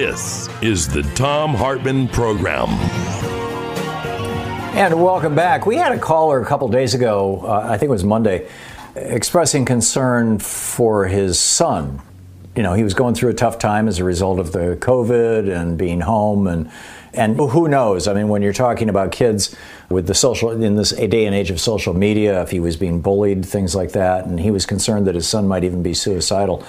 [0.00, 2.70] This is the Thom Hartmann Program.
[4.74, 5.66] And welcome back.
[5.66, 8.48] We had a caller a couple days ago, uh, I think it was Monday,
[8.96, 12.00] expressing concern for his son.
[12.56, 15.54] You know, he was going through a tough time as a result of the COVID
[15.54, 16.70] and being home and
[17.12, 18.06] and who knows?
[18.06, 19.54] I mean, when you're talking about kids
[19.88, 23.00] with the social in this day and age of social media, if he was being
[23.00, 26.64] bullied, things like that, and he was concerned that his son might even be suicidal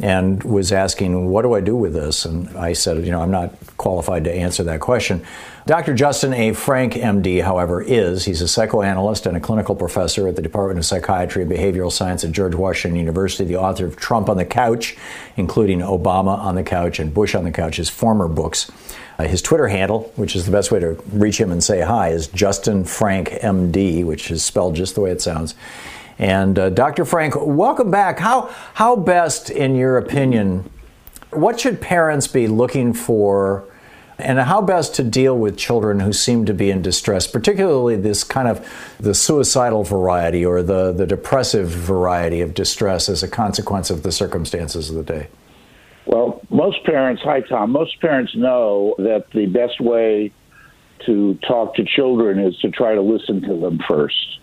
[0.00, 2.24] and was asking, What do I do with this?
[2.24, 5.24] And I said, You know, I'm not qualified to answer that question.
[5.66, 5.94] Dr.
[5.94, 6.52] Justin A.
[6.52, 8.26] Frank, MD, however, is.
[8.26, 12.22] He's a psychoanalyst and a clinical professor at the Department of Psychiatry and Behavioral Science
[12.22, 14.94] at George Washington University, the author of Trump on the Couch,
[15.36, 18.70] including Obama on the Couch and Bush on the Couch, his former books.
[19.18, 22.08] Uh, his Twitter handle, which is the best way to reach him and say hi,
[22.08, 25.54] is Justin Frank MD, which is spelled just the way it sounds.
[26.18, 27.04] And uh, Dr.
[27.04, 28.18] Frank, welcome back.
[28.18, 30.70] How how best, in your opinion,
[31.30, 33.64] what should parents be looking for?
[34.16, 38.22] And how best to deal with children who seem to be in distress, particularly this
[38.22, 38.64] kind of
[39.00, 44.12] the suicidal variety or the, the depressive variety of distress as a consequence of the
[44.12, 45.26] circumstances of the day?
[46.06, 50.32] Well, most parents, hi tom most parents know that the best way
[51.06, 54.38] to talk to children is to try to listen to them first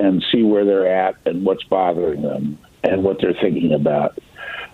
[0.00, 4.18] and see where they're at and what's bothering them and what they're thinking about.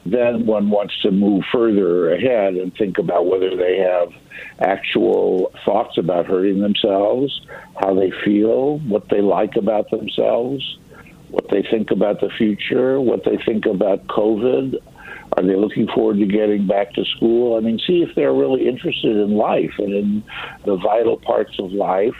[0.05, 4.13] Then one wants to move further ahead and think about whether they have
[4.61, 7.41] actual thoughts about hurting themselves,
[7.81, 10.79] how they feel, what they like about themselves,
[11.31, 14.77] what they think about the future, what they think about COVID.
[15.37, 17.57] Are they looking forward to getting back to school?
[17.57, 20.25] I mean, see if they're really interested in life and in
[20.65, 22.15] the vital parts of life,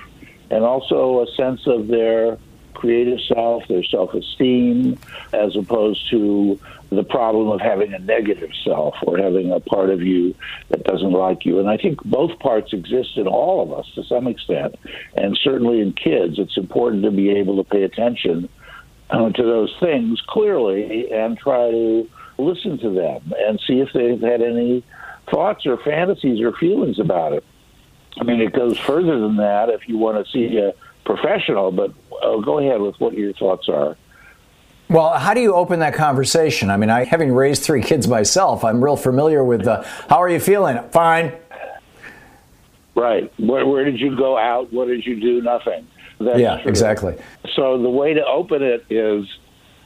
[0.51, 2.37] and also a sense of their
[2.77, 4.99] creative self, their self esteem,
[5.33, 6.61] as opposed to
[6.91, 10.35] the problem of having a negative self or having a part of you
[10.69, 11.59] that doesn't like you.
[11.59, 14.77] And I think both parts exist in all of us to some extent.
[15.17, 18.49] And certainly in kids, it's important to be able to pay attention
[19.11, 22.09] uh, to those things clearly and try to
[22.39, 24.85] listen to them and see if they've had any
[25.31, 27.45] thoughts or fantasies or feelings about it.
[28.19, 30.73] I mean, it goes further than that if you want to see a
[31.07, 33.97] professional, but uh, go ahead with what your thoughts are.
[34.89, 36.71] Well, how do you open that conversation?
[36.71, 40.29] I mean, I having raised three kids myself, I'm real familiar with the how are
[40.29, 40.79] you feeling?
[40.91, 41.33] Fine.
[42.95, 43.33] Right.
[43.39, 44.73] Where, where did you go out?
[44.73, 45.43] What did you do?
[45.43, 45.87] Nothing.
[46.19, 46.71] That's yeah, true.
[46.71, 47.17] exactly.
[47.55, 49.27] So the way to open it is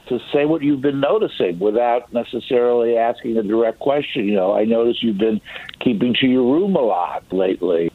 [0.08, 4.26] to say what you've been noticing without necessarily asking a direct question.
[4.26, 5.40] You know, I notice you've been
[5.80, 7.89] keeping to your room a lot lately.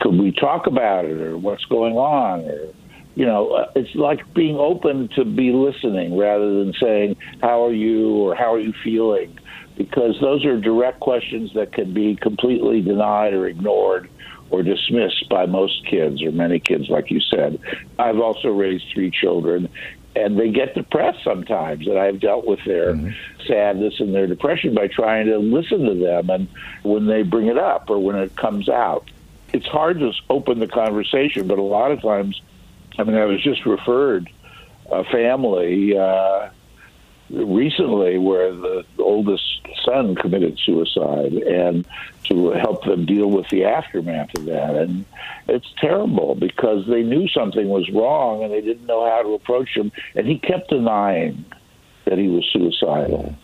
[0.00, 2.72] Could we talk about it, or what's going on, or
[3.14, 7.72] you know, uh, it's like being open to be listening rather than saying, How are
[7.72, 9.38] you or how are you feeling?
[9.76, 14.08] Because those are direct questions that can be completely denied or ignored
[14.50, 17.58] or dismissed by most kids or many kids, like you said.
[17.98, 19.68] I've also raised three children,
[20.16, 23.10] and they get depressed sometimes, and I've dealt with their mm-hmm.
[23.46, 26.48] sadness and their depression by trying to listen to them and
[26.82, 29.08] when they bring it up or when it comes out.
[29.52, 32.40] It's hard to open the conversation, but a lot of times
[32.98, 34.30] I mean, I was just referred
[34.90, 36.50] a family uh,
[37.30, 39.44] recently where the oldest
[39.84, 41.86] son committed suicide, and
[42.24, 44.74] to help them deal with the aftermath of that.
[44.74, 45.04] And
[45.48, 49.70] it's terrible because they knew something was wrong and they didn't know how to approach
[49.70, 51.44] him, and he kept denying
[52.04, 53.34] that he was suicidal.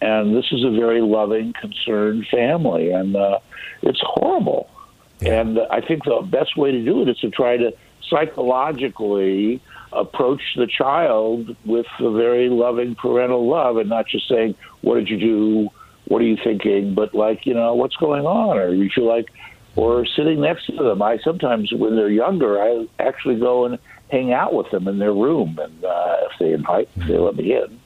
[0.00, 3.38] And this is a very loving, concerned family, and uh,
[3.82, 4.70] it's horrible.
[5.20, 5.40] Yeah.
[5.40, 7.72] And I think the best way to do it is to try to
[8.08, 9.60] psychologically
[9.92, 15.08] approach the child with a very loving parental love and not just saying, What did
[15.08, 15.70] you do?
[16.06, 16.94] What are you thinking?
[16.94, 18.58] But like, you know, what's going on?
[18.58, 19.30] Or you feel like,
[19.76, 21.02] or sitting next to them.
[21.02, 23.78] I sometimes, when they're younger, I actually go and
[24.10, 27.36] hang out with them in their room, and uh, if they invite, if they let
[27.36, 27.80] me in.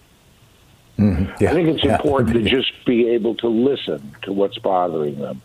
[0.98, 1.42] Mm-hmm.
[1.42, 1.50] Yeah.
[1.50, 1.94] I think it's yeah.
[1.94, 5.40] important to just be able to listen to what's bothering them.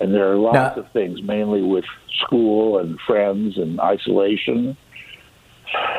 [0.00, 1.84] And there are lots now, of things, mainly with
[2.24, 4.76] school and friends and isolation.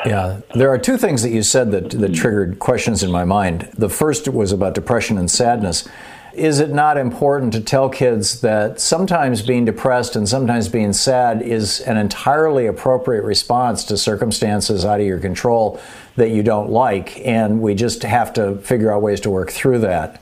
[0.05, 3.69] Yeah, there are two things that you said that, that triggered questions in my mind.
[3.77, 5.87] The first was about depression and sadness
[6.33, 11.41] is it not important to tell kids that sometimes being depressed and sometimes being sad
[11.41, 15.79] is an entirely appropriate response to circumstances out of your control
[16.15, 19.79] that you don't like, and we just have to figure out ways to work through
[19.79, 20.21] that?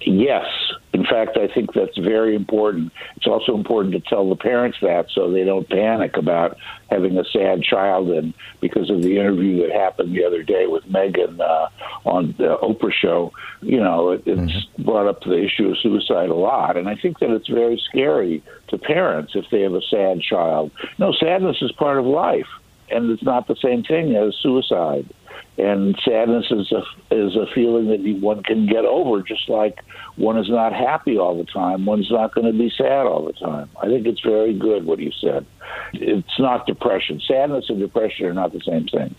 [0.00, 0.46] Yes,
[0.92, 2.92] in fact, I think that's very important.
[3.16, 6.56] It's also important to tell the parents that so they don't panic about
[6.90, 8.08] having a sad child.
[8.10, 11.68] And because of the interview that happened the other day with Meghan uh,
[12.08, 14.82] on the Oprah show, you know, it, it's mm-hmm.
[14.82, 16.78] brought up the issue of suicide a lot.
[16.78, 20.70] And I think that it's very scary to parents if they have a sad child.
[20.98, 22.48] No, sadness is part of life,
[22.90, 25.12] and it's not the same thing as suicide
[25.58, 29.80] and sadness is a is a feeling that one can get over just like
[30.16, 33.32] one is not happy all the time one's not going to be sad all the
[33.32, 35.44] time i think it's very good what you said
[35.92, 39.14] it's not depression sadness and depression are not the same thing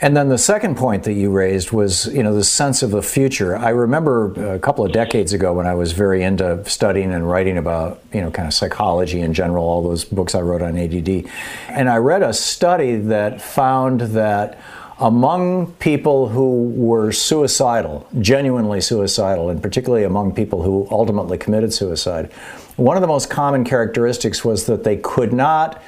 [0.00, 3.02] and then the second point that you raised was, you know, the sense of the
[3.02, 3.56] future.
[3.56, 7.56] I remember a couple of decades ago when I was very into studying and writing
[7.56, 11.30] about, you know, kind of psychology in general, all those books I wrote on ADD.
[11.68, 14.58] And I read a study that found that
[14.98, 22.30] among people who were suicidal, genuinely suicidal, and particularly among people who ultimately committed suicide,
[22.76, 25.82] one of the most common characteristics was that they could not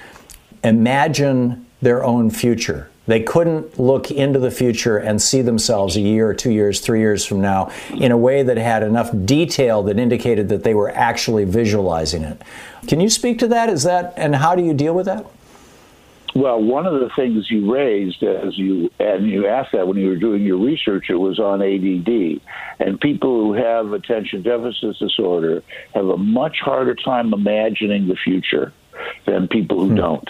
[0.65, 2.91] imagine their own future.
[3.07, 6.99] They couldn't look into the future and see themselves a year or two years, three
[6.99, 10.91] years from now in a way that had enough detail that indicated that they were
[10.91, 12.43] actually visualizing it.
[12.89, 13.69] Can you speak to that?
[13.69, 15.25] Is that, and how do you deal with that?
[16.37, 20.09] Well, one of the things you raised as you and you asked that when you
[20.09, 22.43] were doing your research, it was on ADD,
[22.79, 25.63] and people who have attention deficit disorder
[25.95, 28.75] have a much harder time imagining the future
[29.25, 29.97] than people who hmm.
[29.97, 30.29] don't.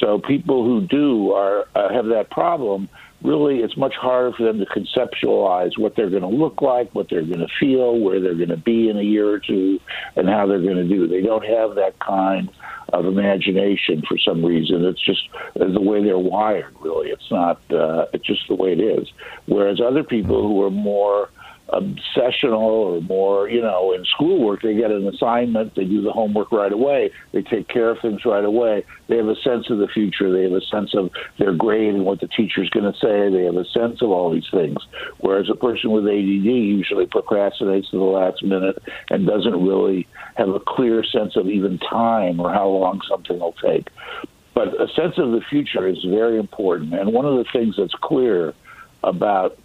[0.00, 2.88] So people who do are uh, have that problem.
[3.22, 7.08] Really, it's much harder for them to conceptualize what they're going to look like, what
[7.08, 9.78] they're going to feel, where they're going to be in a year or two,
[10.16, 11.06] and how they're going to do.
[11.06, 12.50] They don't have that kind
[12.92, 14.84] of imagination for some reason.
[14.84, 16.74] It's just the way they're wired.
[16.80, 17.60] Really, it's not.
[17.72, 19.08] Uh, it's just the way it is.
[19.46, 21.30] Whereas other people who are more
[21.72, 26.52] obsessional or more, you know, in schoolwork, they get an assignment, they do the homework
[26.52, 28.84] right away, they take care of things right away.
[29.08, 32.04] They have a sense of the future, they have a sense of their grade and
[32.04, 34.78] what the teacher's going to say, they have a sense of all these things.
[35.18, 38.78] Whereas a person with ADD usually procrastinates to the last minute
[39.10, 43.54] and doesn't really have a clear sense of even time or how long something will
[43.64, 43.88] take.
[44.54, 46.92] But a sense of the future is very important.
[46.92, 48.52] And one of the things that's clear
[49.02, 49.58] about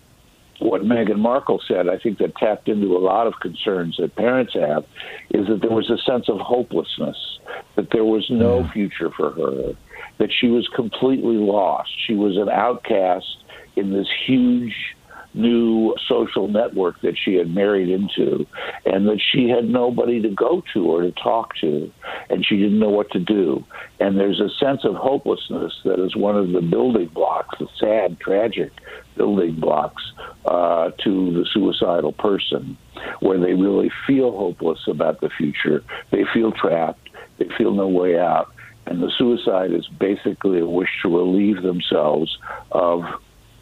[0.60, 4.54] what Meghan Markle said, I think that tapped into a lot of concerns that parents
[4.54, 4.86] have,
[5.30, 7.40] is that there was a sense of hopelessness,
[7.76, 8.74] that there was no mm.
[8.74, 9.76] future for her,
[10.18, 11.92] that she was completely lost.
[12.06, 13.38] She was an outcast
[13.76, 14.96] in this huge
[15.34, 18.46] new social network that she had married into,
[18.86, 21.92] and that she had nobody to go to or to talk to,
[22.30, 23.64] and she didn't know what to do.
[24.00, 28.20] And there's a sense of hopelessness that is one of the building blocks, the sad,
[28.20, 28.72] tragic
[29.16, 30.04] building blocks
[30.46, 32.78] uh, to the suicidal person,
[33.20, 35.84] where they really feel hopeless about the future.
[36.12, 37.10] They feel trapped.
[37.38, 38.52] They feel no way out.
[38.86, 42.38] And the suicide is basically a wish to relieve themselves
[42.72, 43.04] of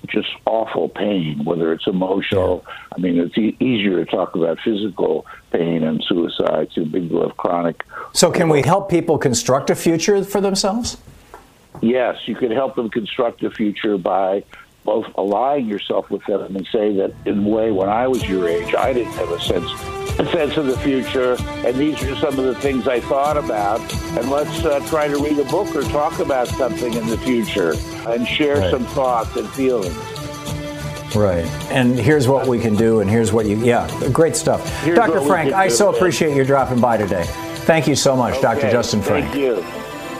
[0.07, 2.65] just awful pain, whether it's emotional.
[2.95, 7.21] I mean, it's e- easier to talk about physical pain and suicide to people who
[7.21, 7.83] have chronic.
[8.13, 10.97] So, can we help people construct a future for themselves?
[11.81, 14.43] Yes, you can help them construct a future by
[14.85, 18.47] both allying yourself with them and say that in a way, when I was your
[18.47, 19.69] age, I didn't have a sense
[20.17, 23.81] a sense of the future, and these are some of the things I thought about.
[24.17, 27.73] And let's uh, try to read a book or talk about something in the future
[28.07, 28.71] and share right.
[28.71, 29.93] some thoughts and feelings.
[31.15, 31.45] Right.
[31.69, 34.65] And here's what we can do, and here's what you, yeah, great stuff.
[34.83, 35.19] Here's Dr.
[35.21, 37.25] Frank, I so appreciate you dropping by today.
[37.65, 38.41] Thank you so much, okay.
[38.41, 38.71] Dr.
[38.71, 39.25] Justin Frank.
[39.25, 39.65] Thank you.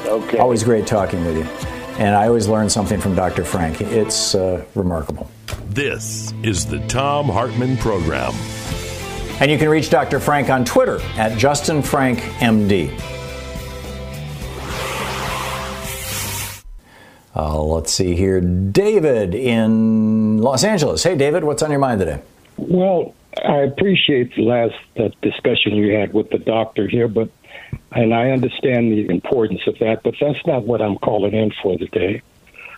[0.10, 0.38] Okay.
[0.40, 1.75] Always great talking with you.
[1.98, 3.46] And I always learn something from Dr.
[3.46, 3.80] Frank.
[3.80, 5.32] It's uh, remarkable.
[5.70, 8.34] This is the Thom Hartmann Program.
[9.40, 10.20] And you can reach Dr.
[10.20, 13.00] Frank on Twitter at JustinFrankMD.
[17.36, 18.40] Uh, let's see here.
[18.40, 21.04] David in Los Angeles.
[21.04, 22.22] Hey, David, what's on your mind today?
[22.58, 27.30] Well, I appreciate the last uh, discussion you had with the doctor here, but
[27.92, 31.78] and I understand the importance of that, but that's not what I'm calling in for
[31.78, 32.22] today.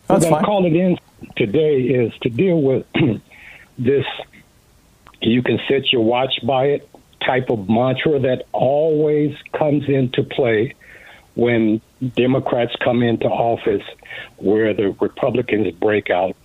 [0.07, 0.33] That's what fine.
[0.33, 0.97] I'm calling in
[1.35, 2.85] today is to deal with
[3.79, 4.05] this
[5.21, 6.89] you can set your watch by it
[7.21, 10.75] type of mantra that always comes into play
[11.33, 11.81] when
[12.15, 13.83] Democrats come into office
[14.37, 16.35] where the Republicans break out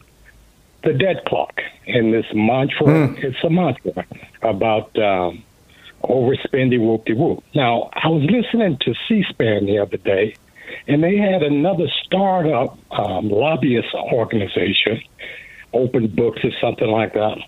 [0.83, 1.61] the debt clock.
[1.87, 4.07] And this mantra, it's a mantra
[4.43, 5.45] about um,
[6.03, 7.43] overspending whoop de whoop.
[7.55, 10.35] Now, I was listening to C SPAN the other day,
[10.87, 15.03] and they had another startup um, lobbyist organization,
[15.73, 17.39] Open Books or something like that.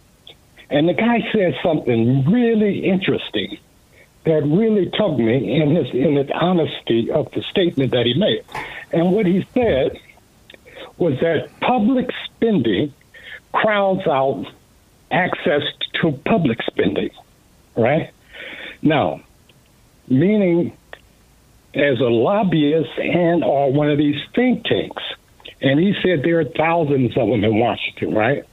[0.71, 3.59] And the guy said something really interesting
[4.25, 8.43] that really tugged me in his in the honesty of the statement that he made.
[8.93, 10.01] And what he said
[10.97, 12.93] was that public spending
[13.53, 14.47] crowds out
[15.11, 15.63] access
[16.01, 17.11] to public spending,
[17.77, 18.11] right?
[18.85, 19.23] Now,
[20.09, 20.77] meaning
[21.75, 25.03] as a lobbyist and or one of these think tanks,
[25.63, 28.45] and he said there are thousands of them in Washington, right?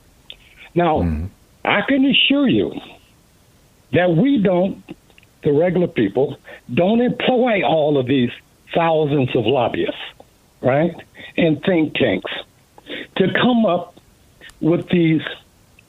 [0.73, 1.25] Now, mm-hmm.
[1.65, 2.73] I can assure you
[3.91, 4.81] that we don't,
[5.43, 6.37] the regular people,
[6.73, 8.31] don't employ all of these
[8.73, 9.99] thousands of lobbyists,
[10.61, 10.95] right,
[11.35, 12.31] and think tanks
[13.17, 13.99] to come up
[14.61, 15.21] with these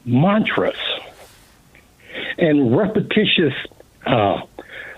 [0.05, 0.75] mantras
[2.39, 3.55] and repetitious
[4.07, 4.43] uh,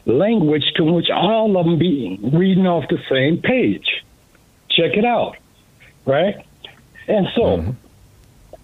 [0.07, 4.05] language to which all of them be reading off the same page.
[4.71, 5.37] Check it out,
[6.05, 6.45] right?
[7.07, 7.75] And so,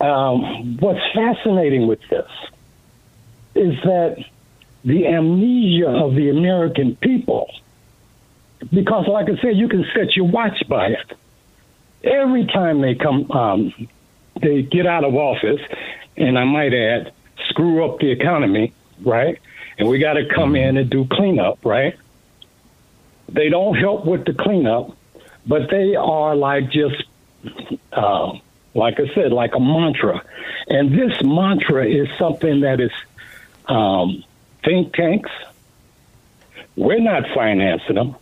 [0.00, 2.30] um, what's fascinating with this
[3.54, 4.25] is that
[4.85, 7.50] the amnesia of the American people,
[8.73, 11.12] because, like I said, you can set your watch by it.
[12.02, 13.88] Every time they come, um,
[14.40, 15.61] they get out of office,
[16.16, 17.12] and I might add,
[17.49, 18.73] screw up the economy,
[19.04, 19.38] right?
[19.80, 21.96] And we got to come in and do cleanup, right?
[23.30, 24.94] They don't help with the cleanup,
[25.46, 27.02] but they are like just,
[27.90, 28.32] uh,
[28.75, 30.22] like I said, like a mantra.
[30.68, 32.90] And this mantra is something that is
[33.68, 34.22] um,
[34.62, 35.30] think tanks.
[36.76, 38.16] We're not financing them.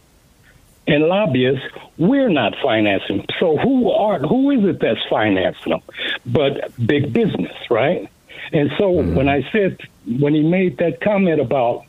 [0.87, 1.67] And lobbyists,
[1.99, 3.27] we're not financing them.
[3.41, 5.83] So who are who is it that's financing them?
[6.25, 8.09] But big business, right?
[8.53, 11.85] And so when I said when he made that comment about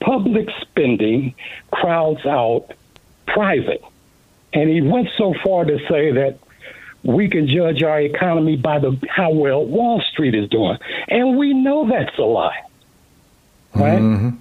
[0.00, 1.34] public spending
[1.70, 2.72] crowds out
[3.26, 3.84] private,
[4.52, 6.38] and he went so far to say that
[7.02, 10.78] we can judge our economy by the how well Wall Street is doing,
[11.08, 12.62] and we know that's a lie,
[13.74, 14.32] right?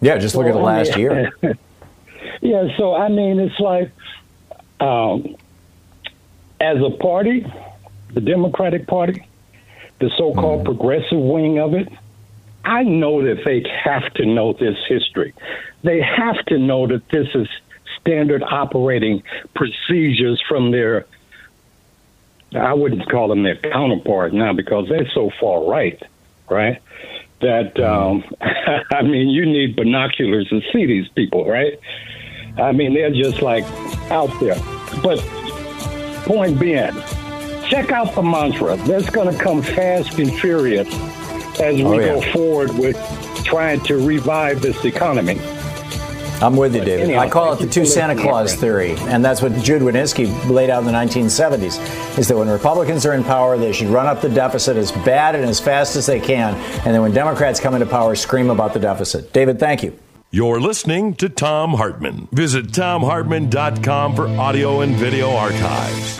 [0.00, 1.30] Yeah, just look at the last year.
[2.40, 3.90] yeah, so I mean, it's like,
[4.80, 5.36] um,
[6.58, 7.46] as a party,
[8.14, 9.26] the Democratic Party,
[10.00, 11.88] the so-called progressive wing of it,
[12.64, 15.34] I know that they have to know this history.
[15.82, 17.48] They have to know that this is
[18.00, 19.22] standard operating
[19.54, 21.06] procedures from their.
[22.52, 26.02] I wouldn't call them their counterpart now because they're so far right,
[26.48, 26.82] right?
[27.40, 31.78] That um, I mean, you need binoculars to see these people, right?
[32.58, 33.64] I mean, they're just like
[34.10, 34.56] out there.
[35.02, 35.20] But
[36.24, 36.90] point being,
[37.70, 38.76] check out the mantra.
[38.76, 40.88] That's going to come fast and furious
[41.60, 42.06] as we Oh, yeah.
[42.14, 42.96] go forward with
[43.44, 45.40] trying to revive this economy.
[46.42, 47.04] I'm with you, David.
[47.04, 50.70] anyhow, I call it the two Santa Claus theory, and that's what Jude Wanniski laid
[50.70, 52.18] out in the 1970s.
[52.18, 55.34] Is that when Republicans are in power, they should run up the deficit as bad
[55.34, 58.72] and as fast as they can, and then when Democrats come into power, scream about
[58.72, 59.34] the deficit.
[59.34, 59.98] David, thank you.
[60.30, 62.28] You're listening to Thom Hartmann.
[62.32, 66.18] Visit thomhartmann.com for audio and video archives.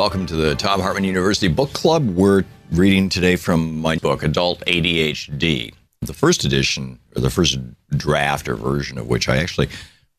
[0.00, 2.08] Welcome to the Thom Hartmann University Book Club.
[2.08, 5.74] We're reading today from my book, Adult ADHD.
[6.00, 7.58] The first edition, or the first
[7.90, 9.68] draft or version of which I actually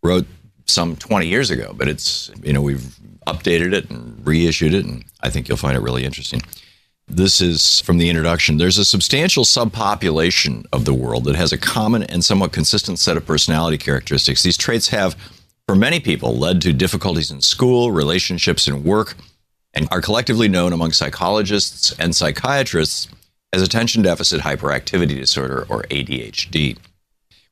[0.04, 0.28] wrote
[0.66, 2.96] some 20 years ago, but it's, you know, we've
[3.26, 6.44] updated it and reissued it, and I think you'll find it really interesting.
[7.08, 8.58] This is from the introduction.
[8.58, 13.18] There's a substantial subpopulation of the world that has a common and somewhat consistent set
[13.18, 14.44] of personality characteristics.
[14.44, 15.16] These traits have,
[15.68, 19.16] for many people, led to difficulties in school, relationships, and work,
[19.74, 23.08] and are collectively known among psychologists and psychiatrists
[23.54, 26.78] as attention deficit hyperactivity disorder or ADHD.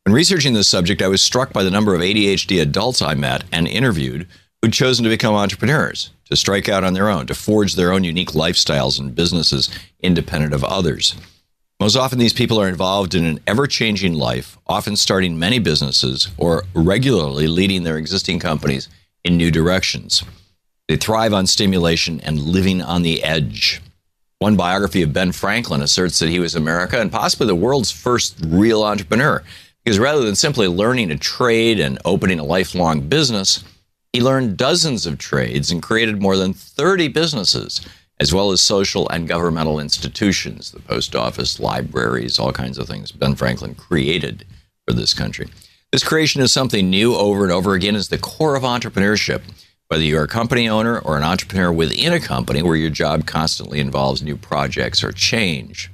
[0.04, 3.44] When researching this subject, I was struck by the number of ADHD adults I met
[3.52, 4.28] and interviewed
[4.62, 8.04] who'd chosen to become entrepreneurs, to strike out on their own, to forge their own
[8.04, 9.70] unique lifestyles and businesses
[10.02, 11.16] independent of others.
[11.80, 16.28] Most often, these people are involved in an ever changing life, often starting many businesses
[16.38, 18.90] or regularly leading their existing companies
[19.24, 20.24] in new directions.
[20.90, 23.80] They thrive on stimulation and living on the edge.
[24.40, 28.36] One biography of Ben Franklin asserts that he was America and possibly the world's first
[28.44, 29.44] real entrepreneur,
[29.86, 33.64] because rather than simply learning a trade and opening a lifelong business,
[34.14, 37.88] he learned dozens of trades and created more than 30 businesses
[38.20, 43.12] as well as social and governmental institutions, the post office, libraries, all kinds of things
[43.12, 44.44] Ben Franklin created
[44.88, 45.48] for this country.
[45.92, 49.42] This creation is something new over and over again is the core of entrepreneurship.
[49.90, 53.80] Whether you're a company owner or an entrepreneur within a company where your job constantly
[53.80, 55.90] involves new projects or change.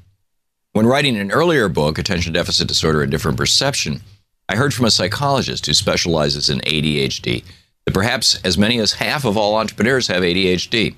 [0.74, 4.02] When writing an earlier book, Attention Deficit Disorder and Different Perception,
[4.50, 7.46] I heard from a psychologist who specializes in ADHD
[7.86, 10.96] that perhaps as many as half of all entrepreneurs have ADHD.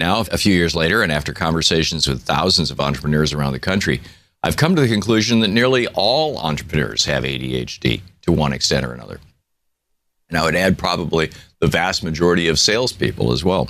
[0.00, 4.00] Now, a few years later, and after conversations with thousands of entrepreneurs around the country,
[4.42, 8.92] I've come to the conclusion that nearly all entrepreneurs have ADHD to one extent or
[8.92, 9.20] another.
[10.28, 11.30] And I would add probably
[11.60, 13.68] the vast majority of salespeople as well.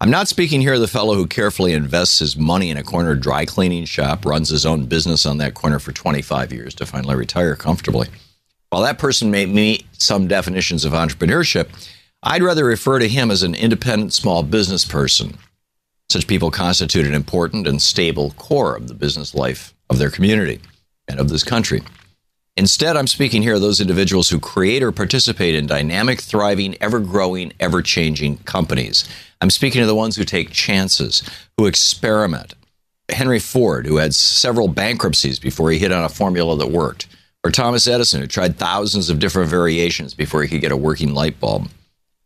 [0.00, 3.14] I'm not speaking here of the fellow who carefully invests his money in a corner
[3.14, 7.14] dry cleaning shop, runs his own business on that corner for 25 years to finally
[7.14, 8.08] retire comfortably.
[8.70, 11.68] While that person may meet some definitions of entrepreneurship,
[12.22, 15.38] I'd rather refer to him as an independent small business person
[16.14, 20.60] such people constitute an important and stable core of the business life of their community
[21.08, 21.82] and of this country.
[22.56, 27.00] Instead, I'm speaking here of those individuals who create or participate in dynamic, thriving, ever
[27.00, 29.08] growing, ever changing companies.
[29.40, 32.54] I'm speaking of the ones who take chances, who experiment.
[33.10, 37.08] Henry Ford, who had several bankruptcies before he hit on a formula that worked,
[37.44, 41.12] or Thomas Edison, who tried thousands of different variations before he could get a working
[41.12, 41.68] light bulb.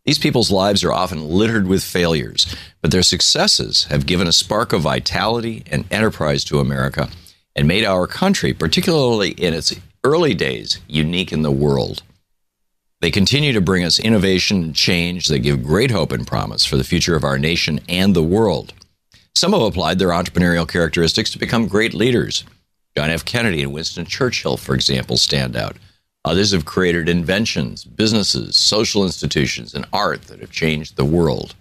[0.04, 4.74] These people's lives are often littered with failures, but their successes have given a spark
[4.74, 7.09] of vitality and enterprise to America
[7.57, 9.74] and made our country, particularly in its
[10.09, 12.03] early days, unique in the world.
[13.01, 16.77] They continue to bring us innovation and change that give great hope and promise for
[16.77, 18.73] the future of our nation and the world.
[19.35, 22.44] Some have applied their entrepreneurial characteristics to become great leaders.
[22.97, 23.25] John F.
[23.25, 25.77] Kennedy and Winston Churchill, for example, stand out.
[26.25, 31.55] Others have created inventions, businesses, social institutions, and art that have changed the world.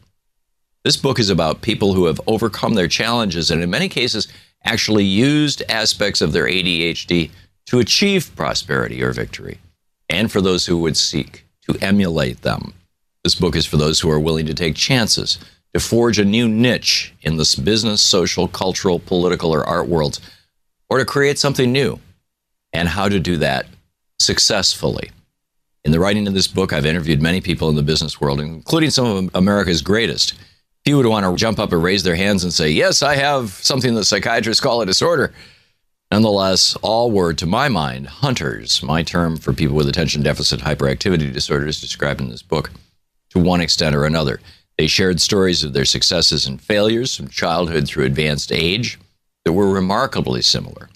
[0.83, 4.27] This book is about people who have overcome their challenges and, in many cases,
[4.63, 7.29] actually used aspects of their ADHD
[7.67, 9.59] to achieve prosperity or victory,
[10.09, 12.73] and for those who would seek to emulate them.
[13.23, 15.37] This book is for those who are willing to take chances,
[15.73, 20.21] to forge a new niche in this business, social, cultural, political, or art worlds,
[20.89, 21.99] or to create something new,
[22.71, 23.65] and how to do that
[24.19, 25.11] successfully.
[25.83, 28.89] In the writing of this book, I've interviewed many people in the business world, including
[28.89, 30.33] some of America's greatest.
[30.85, 33.51] Few would want to jump up and raise their hands and say, Yes, I have
[33.51, 35.33] something that psychiatrists call a disorder.
[36.11, 41.31] Nonetheless, all were, to my mind, hunters, my term for people with attention deficit hyperactivity
[41.33, 42.71] disorders described in this book,
[43.31, 44.39] to one extent or another.
[44.77, 48.97] They shared stories of their successes and failures from childhood through advanced age
[49.43, 50.89] that were remarkably similar.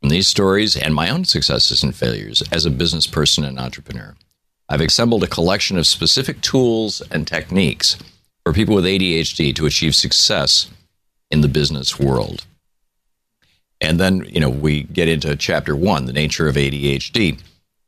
[0.00, 4.14] From these stories and my own successes and failures as a business person and entrepreneur,
[4.68, 7.96] I've assembled a collection of specific tools and techniques
[8.44, 10.70] for people with ADHD to achieve success
[11.30, 12.44] in the business world.
[13.80, 17.40] And then, you know, we get into chapter one, the nature of ADHD.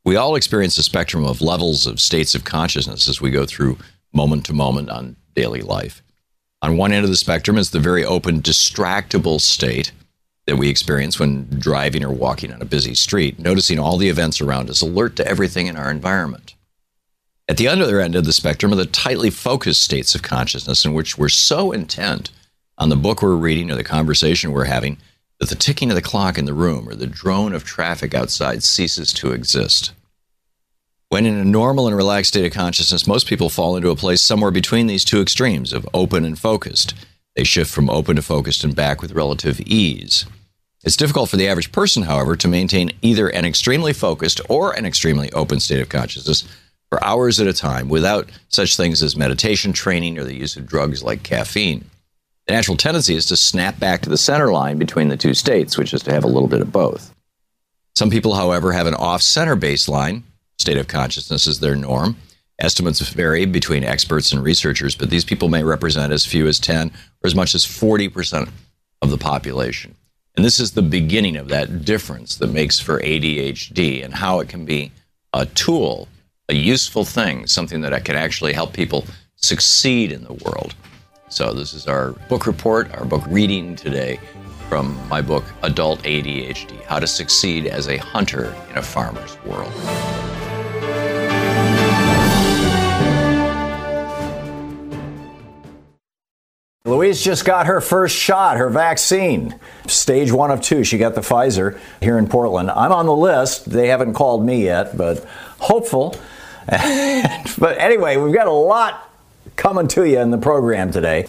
[0.05, 3.77] We all experience a spectrum of levels of states of consciousness as we go through
[4.13, 6.01] moment to moment on daily life.
[6.61, 9.91] On one end of the spectrum is the very open, distractible state
[10.47, 14.41] that we experience when driving or walking on a busy street, noticing all the events
[14.41, 16.55] around us, alert to everything in our environment.
[17.47, 20.93] At the other end of the spectrum are the tightly focused states of consciousness in
[20.93, 22.31] which we're so intent
[22.77, 24.97] on the book we're reading or the conversation we're having
[25.41, 28.61] that the ticking of the clock in the room or the drone of traffic outside
[28.61, 29.91] ceases to exist.
[31.09, 34.21] When in a normal and relaxed state of consciousness, most people fall into a place
[34.21, 36.93] somewhere between these two extremes of open and focused.
[37.35, 40.27] They shift from open to focused and back with relative ease.
[40.83, 44.85] It's difficult for the average person, however, to maintain either an extremely focused or an
[44.85, 46.43] extremely open state of consciousness
[46.89, 50.67] for hours at a time without such things as meditation training or the use of
[50.67, 51.89] drugs like caffeine.
[52.47, 55.77] The natural tendency is to snap back to the center line between the two states,
[55.77, 57.13] which is to have a little bit of both.
[57.95, 60.23] Some people, however, have an off center baseline
[60.57, 62.17] state of consciousness as their norm.
[62.59, 66.89] Estimates vary between experts and researchers, but these people may represent as few as 10
[66.89, 68.49] or as much as 40%
[69.01, 69.95] of the population.
[70.35, 74.47] And this is the beginning of that difference that makes for ADHD and how it
[74.47, 74.91] can be
[75.33, 76.07] a tool,
[76.47, 80.75] a useful thing, something that can actually help people succeed in the world.
[81.31, 84.19] So, this is our book report, our book reading today
[84.67, 89.71] from my book, Adult ADHD How to Succeed as a Hunter in a Farmer's World.
[96.83, 99.57] Louise just got her first shot, her vaccine.
[99.87, 100.83] Stage one of two.
[100.83, 102.69] She got the Pfizer here in Portland.
[102.69, 103.69] I'm on the list.
[103.69, 105.23] They haven't called me yet, but
[105.59, 106.13] hopeful.
[106.67, 109.10] but anyway, we've got a lot
[109.61, 111.27] coming to you in the program today.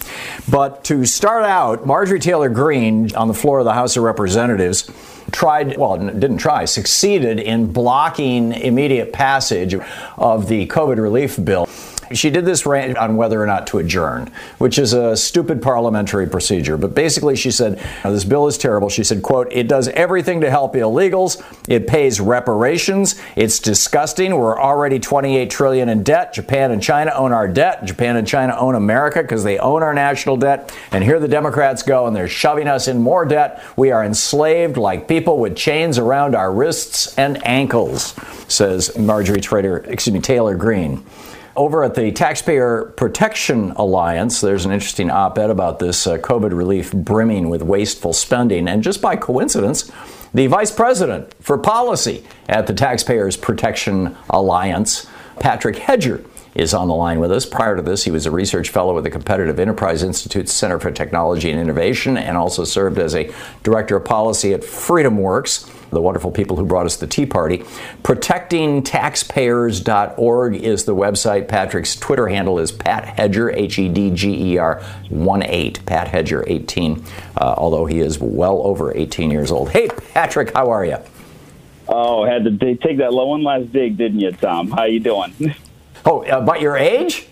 [0.50, 4.90] But to start out, Marjorie Taylor Greene on the floor of the House of Representatives
[5.32, 9.74] tried, well, didn't try, succeeded in blocking immediate passage
[10.16, 11.68] of the COVID relief bill.
[12.14, 16.29] She did this rant on whether or not to adjourn, which is a stupid parliamentary
[16.29, 16.77] procedure.
[16.77, 18.88] But basically, she said, this bill is terrible.
[18.88, 21.42] She said, quote, it does everything to help illegals.
[21.68, 23.20] It pays reparations.
[23.37, 24.37] It's disgusting.
[24.37, 26.33] We're already 28 trillion in debt.
[26.33, 27.85] Japan and China own our debt.
[27.85, 30.75] Japan and China own America because they own our national debt.
[30.90, 33.62] And here the Democrats go and they're shoving us in more debt.
[33.77, 38.14] We are enslaved like people with chains around our wrists and ankles,
[38.48, 41.05] says Marjorie Trader, excuse me, Taylor Greene.
[41.54, 46.56] Over at the Taxpayer Protection Alliance, there's an interesting op ed about this uh, COVID
[46.56, 48.66] relief brimming with wasteful spending.
[48.68, 49.90] And just by coincidence,
[50.32, 55.06] the vice president for policy at the Taxpayers Protection Alliance,
[55.40, 57.44] Patrick Hedger, is on the line with us.
[57.44, 60.90] Prior to this, he was a research fellow at the Competitive Enterprise Institute's Center for
[60.90, 63.30] Technology and Innovation and also served as a
[63.62, 67.59] director of policy at FreedomWorks, the wonderful people who brought us the Tea Party.
[68.02, 71.48] ProtectingTaxpayers.org is the website.
[71.48, 76.09] Patrick's Twitter handle is Pat Hedger, H E D G E R 1 8, Pat
[76.09, 77.05] Hedger 18,
[77.37, 79.70] uh, although he is well over 18 years old.
[79.70, 80.96] Hey, Patrick, how are you?
[81.88, 84.70] Oh, had to take that low one last dig, didn't you, Thom?
[84.70, 85.55] How you doing?
[86.05, 87.28] Oh, about your age?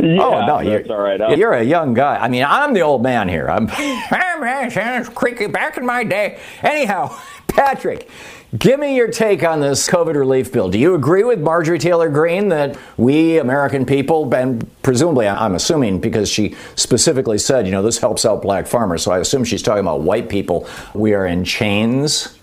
[0.00, 1.20] Oh, yeah, oh no, you're all right.
[1.20, 2.16] I'll, you're a young guy.
[2.16, 3.48] I mean, I'm the old man here.
[3.48, 6.40] I'm, I'm creaky back in my day.
[6.62, 8.10] Anyhow, Patrick,
[8.58, 10.68] give me your take on this COVID relief bill.
[10.68, 16.00] Do you agree with Marjorie Taylor Greene that we American people, and presumably, I'm assuming
[16.00, 19.62] because she specifically said, you know, this helps out black farmers, so I assume she's
[19.62, 20.68] talking about white people.
[20.94, 22.36] We are in chains.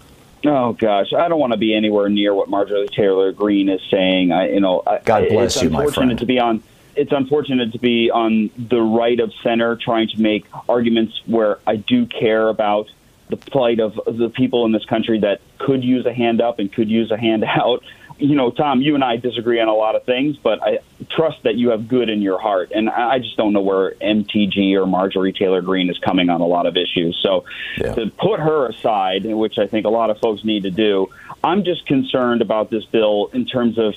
[0.44, 4.32] Oh gosh, I don't want to be anywhere near what Marjorie Taylor Greene is saying.
[4.32, 6.18] I, you know, God bless it's you, my friend.
[6.18, 6.64] to be on.
[6.96, 11.76] It's unfortunate to be on the right of center, trying to make arguments where I
[11.78, 12.90] do care about
[13.30, 16.72] the plight of the people in this country that could use a hand up and
[16.72, 17.84] could use a hand out.
[18.18, 21.42] You know, Thom, you and I disagree on a lot of things, but I trust
[21.42, 22.72] that you have good in your heart.
[22.76, 26.46] And I just don't know where MTG or Marjorie Taylor Greene is coming on a
[26.46, 27.18] lot of issues.
[27.24, 27.46] So
[27.80, 27.96] Yeah.
[27.96, 31.10] to put her aside, which I think a lot of folks need to do,
[31.44, 33.96] I'm just concerned about this bill in terms of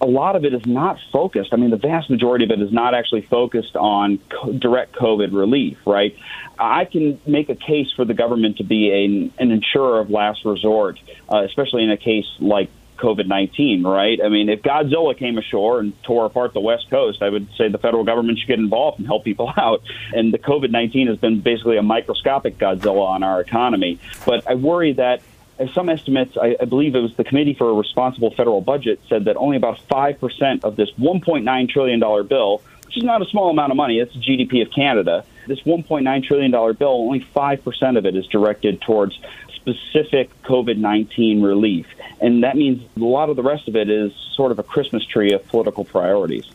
[0.00, 1.52] a lot of it is not focused.
[1.52, 5.32] I mean, the vast majority of it is not actually focused on co- direct COVID
[5.32, 6.16] relief, right?
[6.58, 10.44] I can make a case for the government to be a, an insurer of last
[10.44, 10.98] resort,
[11.32, 14.18] uh, especially in a case like COVID 19, right?
[14.22, 17.68] I mean, if Godzilla came ashore and tore apart the West Coast, I would say
[17.68, 19.82] the federal government should get involved and help people out.
[20.12, 23.98] And the COVID 19 has been basically a microscopic Godzilla on our economy.
[24.26, 25.22] But I worry that
[25.58, 29.00] as some estimates, I, I believe it was the Committee for a Responsible Federal Budget,
[29.08, 33.50] said that only about 5% of this $1.9 trillion bill, which is not a small
[33.50, 38.06] amount of money, it's the GDP of Canada, this $1.9 trillion bill, only 5% of
[38.06, 39.18] it is directed towards
[39.54, 41.86] specific COVID 19 relief.
[42.20, 45.04] And that means a lot of the rest of it is sort of a Christmas
[45.04, 46.48] tree of political priorities.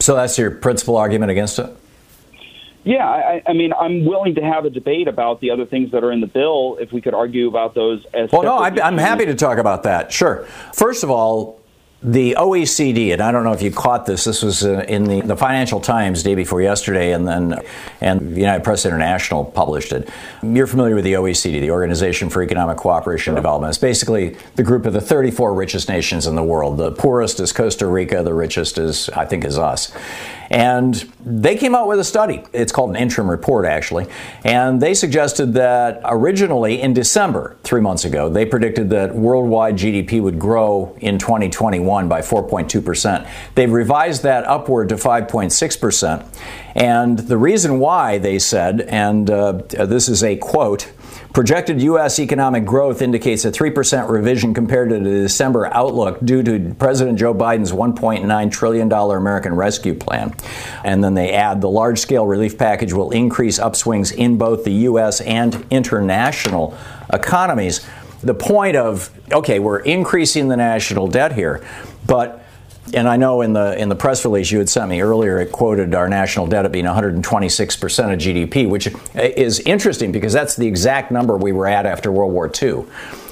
[0.00, 1.70] So that's your principal argument against it?
[2.84, 6.02] Yeah, I, I mean, I'm willing to have a debate about the other things that
[6.02, 8.32] are in the bill if we could argue about those as.
[8.32, 10.12] Well, no, I, I'm happy to talk about that.
[10.12, 10.46] Sure.
[10.72, 11.60] First of all,
[12.02, 14.24] the OECD, and I don't know if you caught this.
[14.24, 17.60] This was uh, in the, the Financial Times day before yesterday, and then
[18.00, 20.08] and United Press International published it.
[20.42, 23.70] You're familiar with the OECD, the Organization for Economic Cooperation and Development.
[23.70, 26.78] It's basically the group of the 34 richest nations in the world.
[26.78, 28.22] The poorest is Costa Rica.
[28.22, 29.92] The richest is, I think, is us.
[30.50, 32.42] And they came out with a study.
[32.52, 34.08] It's called an interim report, actually.
[34.44, 40.20] And they suggested that originally in December, three months ago, they predicted that worldwide GDP
[40.20, 43.28] would grow in 2021 by 4.2%.
[43.54, 46.26] They've revised that upward to 5.6%.
[46.74, 50.90] And the reason why, they said, and uh, this is a quote,
[51.32, 52.18] Projected U.S.
[52.18, 57.32] economic growth indicates a 3% revision compared to the December outlook due to President Joe
[57.32, 60.34] Biden's $1.9 trillion American Rescue Plan.
[60.82, 64.72] And then they add the large scale relief package will increase upswings in both the
[64.72, 65.20] U.S.
[65.20, 66.76] and international
[67.12, 67.86] economies.
[68.22, 71.64] The point of, okay, we're increasing the national debt here,
[72.06, 72.39] but
[72.94, 75.52] and I know in the in the press release you had sent me earlier, it
[75.52, 80.56] quoted our national debt at being 126 percent of GDP, which is interesting because that's
[80.56, 82.84] the exact number we were at after World War II.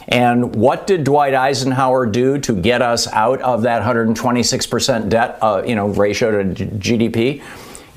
[0.09, 5.38] And what did Dwight Eisenhower do to get us out of that 126 percent debt,
[5.42, 7.42] uh, you know, ratio to GDP?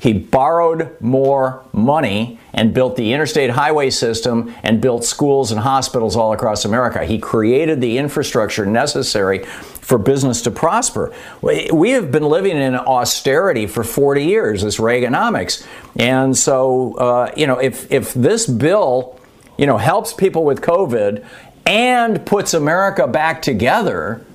[0.02, 6.16] He borrowed more money and built the interstate highway system and built schools and hospitals
[6.16, 7.04] all across America.
[7.04, 11.14] He created the infrastructure necessary for business to prosper.
[11.40, 15.64] We have been living in austerity for 40 years, this Reaganomics.
[15.94, 19.20] And so, uh, you know, if, if this bill,
[19.56, 21.24] you know, helps people with COVID
[21.64, 24.26] and puts America back together,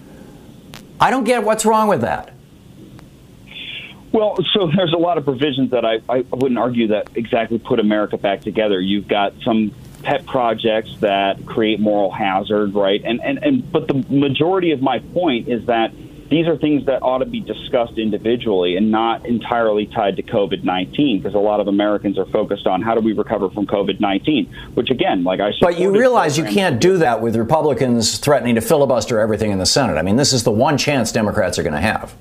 [0.98, 2.37] I don't get what's wrong with that.
[4.12, 7.80] Well, so there's a lot of provisions that I, I wouldn't argue that exactly put
[7.80, 8.80] America back together.
[8.80, 13.02] You've got some pet projects that create moral hazard, right?
[13.04, 15.92] And, and, and but the majority of my point is that
[16.30, 20.64] these are things that ought to be discussed individually and not entirely tied to COVID
[20.64, 24.00] 19 because a lot of Americans are focused on how do we recover from COVID
[24.00, 25.62] 19, which again, like I said.
[25.62, 29.66] But you realize you can't do that with Republicans threatening to filibuster everything in the
[29.66, 29.98] Senate.
[29.98, 32.16] I mean, this is the one chance Democrats are going to have.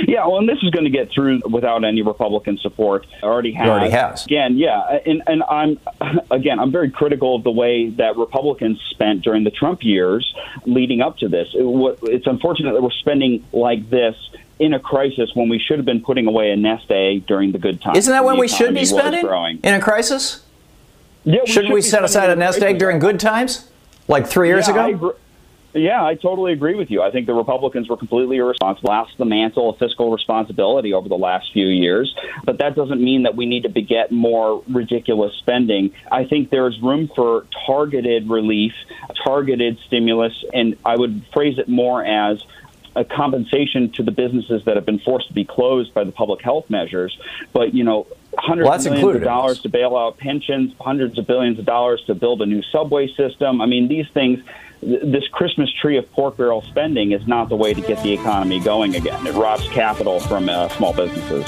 [0.00, 3.06] Yeah, well, and this is going to get through without any Republican support.
[3.10, 3.66] It already has.
[3.66, 4.24] It already has.
[4.26, 5.78] Again, yeah, and and I'm
[6.30, 11.00] again I'm very critical of the way that Republicans spent during the Trump years leading
[11.00, 11.48] up to this.
[11.54, 14.16] It, it's unfortunate that we're spending like this
[14.58, 17.58] in a crisis when we should have been putting away a nest egg during the
[17.58, 17.98] good times.
[17.98, 19.26] Isn't that when we should be spending
[19.62, 20.42] in a crisis?
[21.24, 23.68] Yeah, we shouldn't should we set aside a nest egg during good times,
[24.08, 25.16] like three years yeah, ago?
[25.76, 27.02] Yeah, I totally agree with you.
[27.02, 31.18] I think the Republicans were completely irresponsible, lost the mantle of fiscal responsibility over the
[31.18, 32.14] last few years.
[32.44, 35.92] But that doesn't mean that we need to beget more ridiculous spending.
[36.10, 38.72] I think there's room for targeted relief,
[39.22, 42.42] targeted stimulus, and I would phrase it more as
[42.94, 46.40] a compensation to the businesses that have been forced to be closed by the public
[46.40, 47.18] health measures.
[47.52, 48.06] But, you know,
[48.38, 52.02] hundreds well, of millions of dollars to bail out pensions, hundreds of billions of dollars
[52.06, 53.60] to build a new subway system.
[53.60, 54.42] I mean, these things
[54.82, 58.60] this Christmas tree of pork barrel spending is not the way to get the economy
[58.60, 59.26] going again.
[59.26, 61.46] It robs capital from uh, small businesses.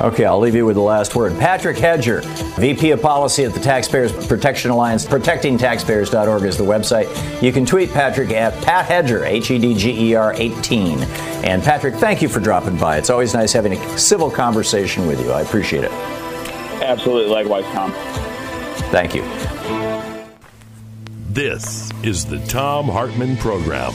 [0.00, 1.36] Okay, I'll leave you with the last word.
[1.40, 2.20] Patrick Hedger,
[2.56, 7.42] VP of Policy at the Taxpayers Protection Alliance, protectingtaxpayers.org is the website.
[7.42, 11.00] You can tweet Patrick at Pat Hedger, H E D G E R 18.
[11.42, 12.96] And Patrick, thank you for dropping by.
[12.98, 15.32] It's always nice having a civil conversation with you.
[15.32, 15.90] I appreciate it.
[16.80, 17.32] Absolutely.
[17.32, 17.92] Likewise, Thom.
[18.92, 19.22] Thank you.
[21.38, 23.92] This is the Thom Hartmann Program.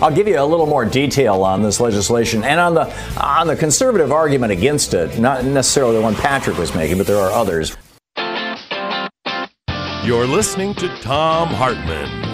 [0.00, 2.90] I'll give you a little more detail on this legislation and on the
[3.22, 7.18] on the conservative argument against it, not necessarily the one Patrick was making, but there
[7.18, 7.76] are others.
[10.02, 12.33] You're listening to Thom Hartmann.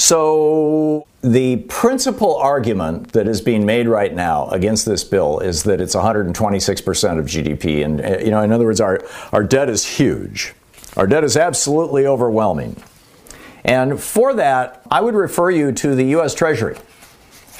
[0.00, 5.78] So, the principal argument that is being made right now against this bill is that
[5.78, 7.84] it's 126% of GDP.
[7.84, 10.54] And, uh, you know, in other words, our, our debt is huge.
[10.96, 12.82] Our debt is absolutely overwhelming.
[13.62, 16.34] And for that, I would refer you to the U.S.
[16.34, 16.78] Treasury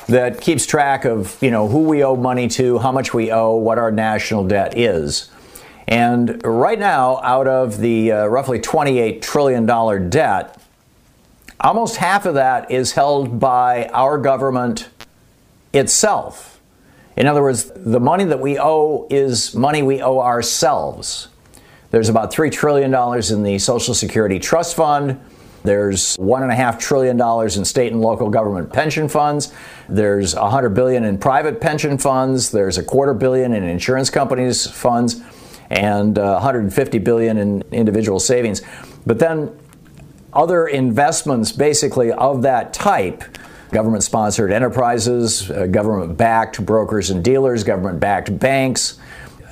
[0.08, 3.54] that keeps track of, you know, who we owe money to, how much we owe,
[3.54, 5.30] what our national debt is.
[5.86, 9.66] And right now, out of the uh, roughly $28 trillion
[10.08, 10.56] debt,
[11.60, 14.88] almost half of that is held by our government
[15.72, 16.60] itself.
[17.16, 21.28] In other words, the money that we owe is money we owe ourselves.
[21.90, 25.20] There's about $3 trillion in the Social Security Trust Fund.
[25.62, 29.52] There's $1.5 trillion in state and local government pension funds.
[29.88, 32.50] There's 100 billion in private pension funds.
[32.50, 35.20] There's a quarter billion in insurance companies' funds
[35.68, 38.62] and uh, 150 billion in individual savings.
[39.04, 39.54] But then
[40.32, 43.24] other investments basically of that type
[43.70, 48.98] government sponsored enterprises, uh, government backed brokers and dealers, government backed banks.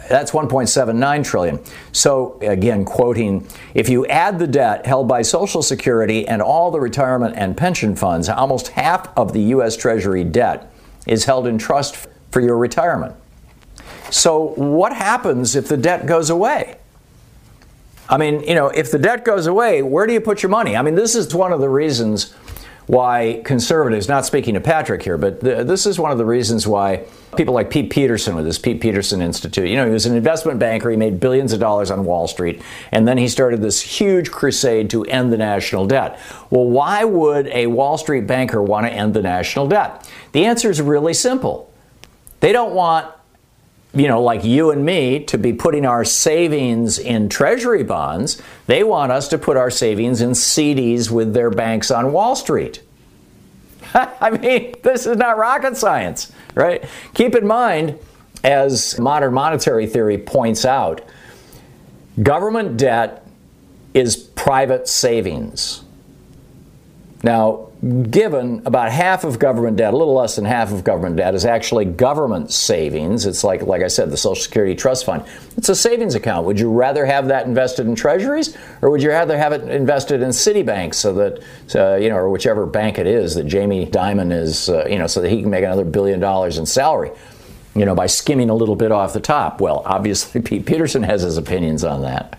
[0.09, 1.61] That's 1.79 trillion.
[1.93, 6.81] So again, quoting, if you add the debt held by Social Security and all the
[6.81, 10.73] retirement and pension funds, almost half of the US Treasury debt
[11.07, 13.15] is held in trust for your retirement.
[14.11, 16.79] So what happens if the debt goes away?
[18.09, 20.77] I mean, you know, if the debt goes away, where do you put your money?
[20.77, 22.35] I mean, this is one of the reasons
[22.89, 26.67] why conservatives, not speaking to Patrick here, but th- this is one of the reasons
[26.67, 27.05] why
[27.37, 30.59] people like Pete Peterson with his Pete Peterson Institute, you know, he was an investment
[30.59, 34.31] banker, he made billions of dollars on Wall Street, and then he started this huge
[34.31, 36.19] crusade to end the national debt.
[36.49, 40.11] Well, why would a Wall Street banker want to end the national debt?
[40.33, 41.71] The answer is really simple.
[42.41, 43.13] They don't want
[43.95, 48.41] you know, like you and me, to be putting our savings in treasury bonds.
[48.67, 52.83] They want us to put our savings in CDs with their banks on Wall Street.
[53.95, 56.85] I mean, this is not rocket science, right?
[57.15, 57.99] Keep in mind,
[58.45, 61.01] as modern monetary theory points out,
[62.23, 63.27] government debt
[63.95, 65.83] is private savings.
[67.23, 67.69] Now,
[68.11, 71.45] given about half of government debt, a little less than half of government debt, is
[71.45, 73.27] actually government savings.
[73.27, 75.25] It's like, like I said, the Social Security Trust Fund.
[75.57, 76.47] It's a savings account.
[76.47, 80.23] Would you rather have that invested in treasuries, or would you rather have it invested
[80.23, 81.43] in Citibank, so that
[81.75, 85.09] uh, you know, or whichever bank it is that Jamie Dimon is, uh, you know,
[85.09, 87.11] so that he can make another billion dollars in salary,
[87.75, 89.61] you know, by skimming a little bit off the top?
[89.61, 92.39] Well, obviously, Pete Peterson has his opinions on that.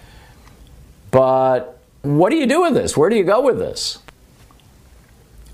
[1.11, 2.95] But what do you do with this?
[2.95, 3.99] Where do you go with this?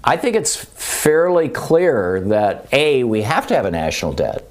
[0.05, 4.47] I think it's fairly clear that A, we have to have a national debt.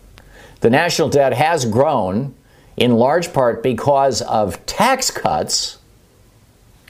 [0.60, 2.34] The national debt has grown
[2.76, 5.78] in large part because of tax cuts.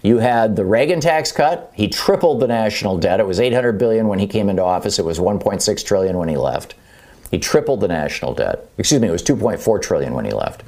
[0.02, 1.72] You had the Reagan tax cut.
[1.74, 3.20] He tripled the national debt.
[3.20, 4.98] It was 800 billion when he came into office.
[4.98, 6.74] It was 1.6 trillion when he left.
[7.30, 8.66] He tripled the national debt.
[8.78, 10.62] Excuse me, it was 2.4 trillion when he left.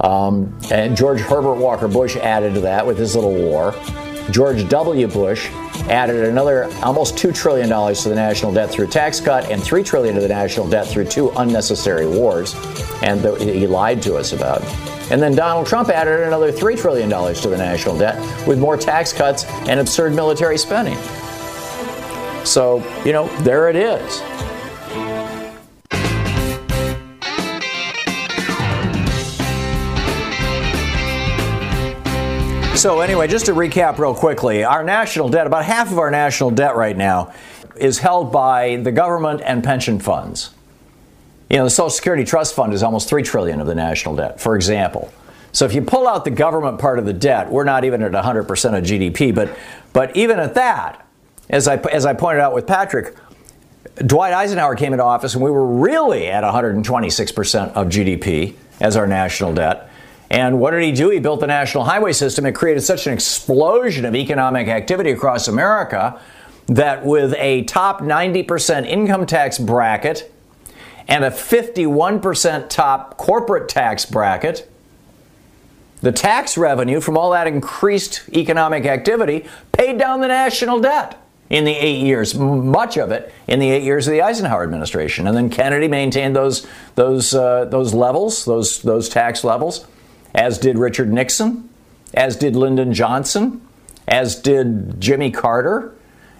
[0.00, 3.74] Um, and George Herbert Walker Bush added to that with his little war.
[4.30, 5.06] George W.
[5.06, 5.50] Bush
[5.88, 10.14] added another almost $2 trillion to the national debt through tax cut and 3 trillion
[10.14, 12.54] to the national debt through two unnecessary wars,
[13.02, 14.62] and the, he lied to us about.
[15.10, 19.12] And then Donald Trump added another $3 trillion to the national debt with more tax
[19.12, 20.98] cuts and absurd military spending.
[22.44, 24.22] So, you know, there it is.
[32.76, 36.50] So, anyway, just to recap real quickly, our national debt, about half of our national
[36.50, 37.32] debt right now,
[37.74, 40.50] is held by the government and pension funds.
[41.48, 44.42] You know, the Social Security Trust Fund is almost 3 trillion of the national debt,
[44.42, 45.10] for example.
[45.52, 48.12] So if you pull out the government part of the debt, we're not even at
[48.12, 49.56] 100% of GDP, but
[49.94, 51.06] but even at that,
[51.48, 53.16] as I as I pointed out with Patrick,
[53.94, 59.06] Dwight Eisenhower came into office and we were really at 126% of GDP as our
[59.06, 59.88] national debt.
[60.30, 61.10] And what did he do?
[61.10, 62.46] He built the national highway system.
[62.46, 66.20] It created such an explosion of economic activity across America
[66.66, 70.32] that with a top 90% income tax bracket
[71.06, 74.68] and a 51% top corporate tax bracket,
[76.00, 81.64] the tax revenue from all that increased economic activity paid down the national debt in
[81.64, 85.28] the eight years, much of it in the eight years of the Eisenhower administration.
[85.28, 86.66] And then Kennedy maintained those,
[86.96, 89.86] those, uh, those levels, those, those tax levels
[90.36, 91.68] as did Richard Nixon,
[92.14, 93.60] as did Lyndon Johnson,
[94.06, 95.92] as did Jimmy Carter,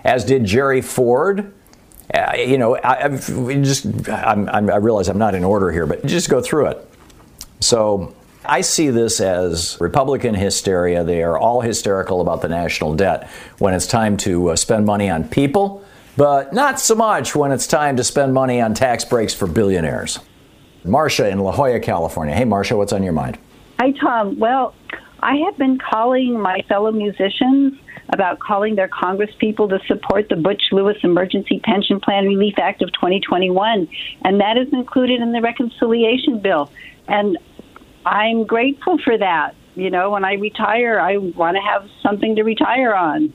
[0.04, 1.52] as did Jerry Ford.
[2.14, 6.06] Uh, you know, I, just I'm, I'm, I realize I'm not in order here, but
[6.06, 6.88] just go through it.
[7.58, 11.02] So I see this as Republican hysteria.
[11.02, 13.28] They are all hysterical about the national debt
[13.58, 15.84] when it's time to uh, spend money on people
[16.16, 20.18] but not so much when it's time to spend money on tax breaks for billionaires.
[20.84, 22.34] Marcia in La Jolla, California.
[22.34, 23.38] Hey, Marcia, what's on your mind?
[23.78, 24.38] Hi, Thom.
[24.38, 24.74] Well,
[25.20, 27.74] I have been calling my fellow musicians
[28.08, 32.90] about calling their congresspeople to support the Butch Lewis Emergency Pension Plan Relief Act of
[32.94, 33.86] 2021,
[34.24, 36.72] and that is included in the reconciliation bill.
[37.06, 37.36] And
[38.06, 39.54] I'm grateful for that.
[39.74, 43.34] You know, when I retire, I want to have something to retire on.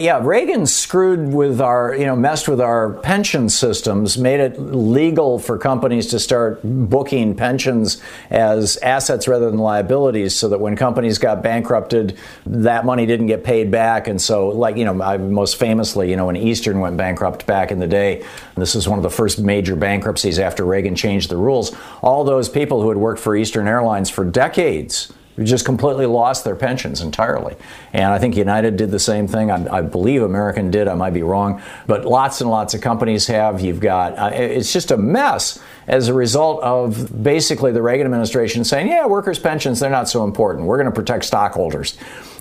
[0.00, 5.40] Yeah, Reagan screwed with our, you know, messed with our pension systems, made it legal
[5.40, 11.18] for companies to start booking pensions as assets rather than liabilities so that when companies
[11.18, 14.06] got bankrupted, that money didn't get paid back.
[14.06, 17.72] And so, like, you know, I, most famously, you know, when Eastern went bankrupt back
[17.72, 18.24] in the day,
[18.54, 22.48] this is one of the first major bankruptcies after Reagan changed the rules, all those
[22.48, 25.12] people who had worked for Eastern Airlines for decades
[25.44, 27.56] just completely lost their pensions entirely.
[27.92, 29.50] And I think United did the same thing.
[29.50, 30.88] I, I, believe American did.
[30.88, 33.60] I might be wrong, but lots and lots of companies have.
[33.60, 38.64] You've got uh, it's just a mess as a result of basically the Reagan administration
[38.64, 40.66] saying, "Yeah, workers' pensions they're not so important.
[40.66, 41.96] We're going to protect stockholders."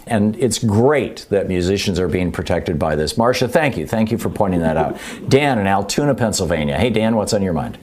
[0.07, 3.17] And it's great that musicians are being protected by this.
[3.17, 3.85] Marcia, thank you.
[3.85, 4.97] Thank you for pointing that out.
[5.27, 6.77] Dan in Altoona, Pennsylvania.
[6.77, 7.77] Hey, Dan, what's on your mind?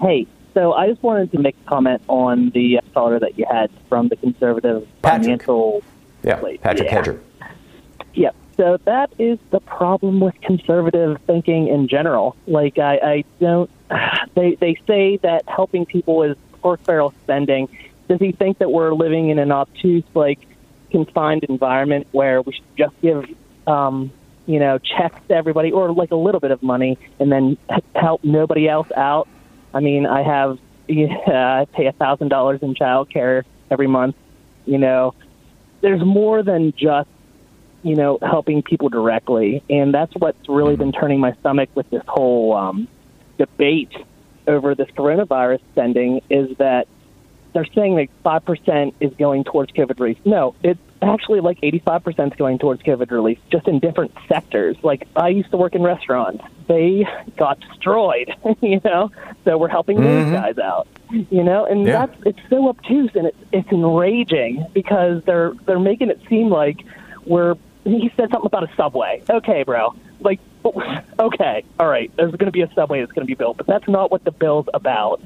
[0.00, 3.70] Hey, so I just wanted to make a comment on the caller that you had
[3.88, 5.22] from the conservative Patrick.
[5.22, 5.82] financial.
[6.22, 6.94] Yeah, Patrick yeah.
[6.94, 7.22] Hedger.
[8.14, 8.36] Yep.
[8.56, 12.36] So that is the problem with conservative thinking in general.
[12.46, 13.70] Like I, I don't.
[14.34, 17.68] They they say that helping people is pork barrel spending.
[18.08, 20.38] Does he think that we're living in an obtuse, like
[20.90, 23.26] confined environment where we should just give,
[23.66, 24.10] um,
[24.46, 27.58] you know, checks to everybody or like a little bit of money and then
[27.94, 29.28] help nobody else out?
[29.74, 30.58] I mean, I have
[30.88, 34.16] yeah, I pay a thousand dollars in child care every month.
[34.66, 35.14] You know,
[35.80, 37.08] there's more than just
[37.82, 42.02] you know helping people directly, and that's what's really been turning my stomach with this
[42.06, 42.88] whole um,
[43.38, 43.92] debate
[44.46, 46.88] over this coronavirus spending is that
[47.52, 50.18] they're saying that five percent is going towards COVID relief.
[50.24, 54.76] No, it's actually like eighty-five percent is going towards COVID relief, just in different sectors.
[54.82, 57.04] Like I used to work in restaurants; they
[57.36, 58.30] got destroyed,
[58.60, 59.10] you know.
[59.44, 60.30] So we're helping Mm-hmm.
[60.32, 61.64] those guys out, you know.
[61.66, 62.06] And Yeah.
[62.06, 66.78] that's it's so obtuse and it's it's enraging because they're they're making it seem like
[67.26, 67.54] we're.
[67.84, 69.24] He said something about a subway.
[69.28, 69.92] Okay, bro.
[70.20, 70.38] Like,
[71.18, 72.12] okay, all right.
[72.16, 74.22] There's going to be a subway that's going to be built, but that's not what
[74.22, 75.20] the bill's about,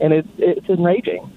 [0.00, 1.28] and it's it's enraging.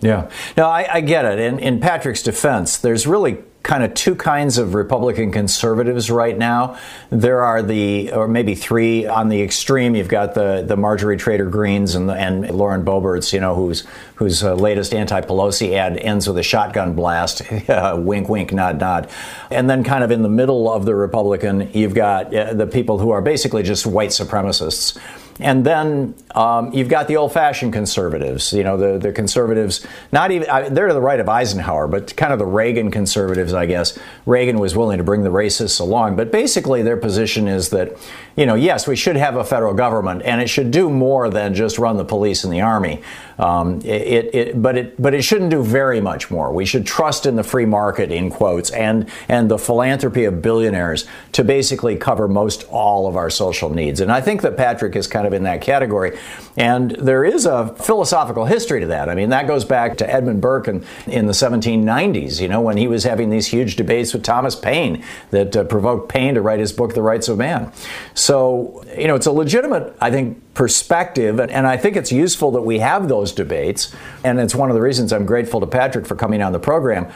[0.00, 0.30] Yeah.
[0.56, 1.38] No, I, I get it.
[1.38, 3.38] In, in Patrick's defense, there's really
[3.68, 6.78] kind of two kinds of Republican conservatives right now.
[7.10, 9.94] There are the, or maybe three on the extreme.
[9.94, 13.84] You've got the, the Marjorie Trader Greens and, the, and Lauren Boeberts, you know, whose
[14.14, 17.42] whose uh, latest anti-Pelosi ad ends with a shotgun blast.
[17.68, 19.10] wink, wink, nod, nod.
[19.50, 22.98] And then kind of in the middle of the Republican, you've got uh, the people
[22.98, 24.98] who are basically just white supremacists.
[25.40, 28.52] And then um, you've got the old-fashioned conservatives.
[28.52, 29.86] You know, the the conservatives.
[30.10, 33.54] Not even I, they're to the right of Eisenhower, but kind of the Reagan conservatives,
[33.54, 33.98] I guess.
[34.26, 37.96] Reagan was willing to bring the racists along, but basically their position is that,
[38.36, 41.54] you know, yes, we should have a federal government, and it should do more than
[41.54, 43.00] just run the police and the army.
[43.38, 46.52] Um, it, it, but it, but it shouldn't do very much more.
[46.52, 51.06] We should trust in the free market, in quotes, and and the philanthropy of billionaires
[51.32, 54.00] to basically cover most all of our social needs.
[54.00, 56.18] And I think that Patrick is kind of in that category.
[56.56, 59.08] And there is a philosophical history to that.
[59.08, 62.40] I mean, that goes back to Edmund Burke in, in the 1790s.
[62.40, 66.08] You know, when he was having these huge debates with Thomas Paine that uh, provoked
[66.08, 67.72] Paine to write his book, The Rights of Man.
[68.14, 71.38] So you know, it's a legitimate, I think, perspective.
[71.38, 73.94] And, and I think it's useful that we have those debates.
[74.24, 77.06] And it's one of the reasons I'm grateful to Patrick for coming on the program.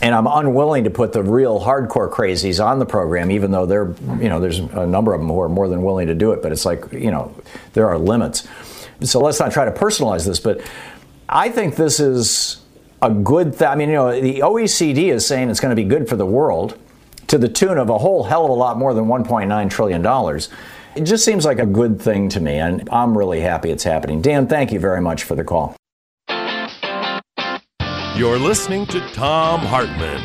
[0.00, 3.96] And I'm unwilling to put the real hardcore crazies on the program, even though there,
[4.20, 6.40] you know, there's a number of them who are more than willing to do it.
[6.40, 7.34] But it's like, you know,
[7.72, 8.46] there are limits.
[9.00, 10.38] So let's not try to personalize this.
[10.38, 10.60] But
[11.28, 12.60] I think this is
[13.02, 13.60] a good.
[13.60, 16.26] I mean, you know, the OECD is saying it's going to be good for the
[16.26, 16.78] world
[17.26, 20.48] to the tune of a whole hell of a lot more than 1.9 trillion dollars.
[20.96, 24.22] It just seems like a good thing to me, and I'm really happy it's happening.
[24.22, 25.74] Dan, thank you very much for the call.
[28.16, 30.22] You're listening to Thom Hartmann.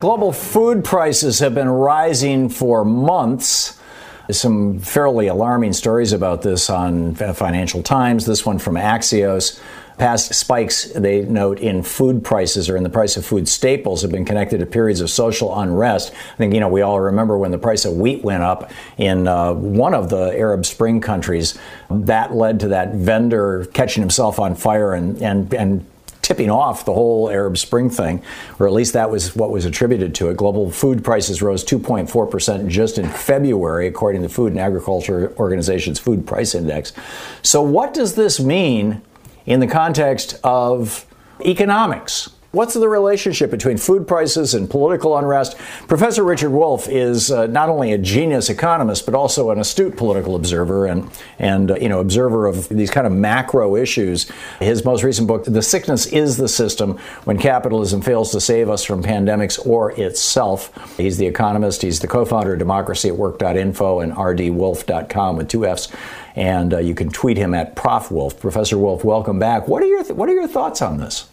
[0.00, 3.78] Global food prices have been rising for months.
[4.26, 8.24] There's some fairly alarming stories about this on Financial Times.
[8.24, 9.60] This one from Axios.
[10.00, 14.10] Past spikes, they note, in food prices or in the price of food staples have
[14.10, 16.14] been connected to periods of social unrest.
[16.32, 19.28] I think, you know, we all remember when the price of wheat went up in
[19.28, 21.58] uh, one of the Arab Spring countries.
[21.90, 25.84] That led to that vendor catching himself on fire and, and, and
[26.22, 28.22] tipping off the whole Arab Spring thing,
[28.58, 30.36] or at least that was what was attributed to it.
[30.38, 35.98] Global food prices rose 2.4% just in February, according to the Food and Agriculture Organization's
[35.98, 36.94] Food Price Index.
[37.42, 39.02] So, what does this mean
[39.50, 41.04] in the context of
[41.44, 42.30] economics?
[42.52, 45.56] What's the relationship between food prices and political unrest?
[45.86, 50.34] Professor Richard Wolff is uh, not only a genius economist, but also an astute political
[50.34, 54.28] observer and, and uh, you know, observer of these kind of macro issues.
[54.58, 58.82] His most recent book, The Sickness is the System When Capitalism Fails to Save Us
[58.82, 60.96] from Pandemics or Itself.
[60.96, 61.82] He's the economist.
[61.82, 65.86] He's the co founder of Democracy at Work.info and rdwolff.com with two F's.
[66.34, 68.10] And uh, you can tweet him at Prof.
[68.10, 68.40] Wolff.
[68.40, 69.68] Professor Wolff, welcome back.
[69.68, 71.29] What are your, th- what are your thoughts on this?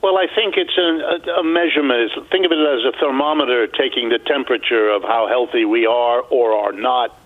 [0.00, 2.12] Well, I think it's a, a, measurement.
[2.30, 6.52] Think of it as a thermometer taking the temperature of how healthy we are or
[6.52, 7.18] are not.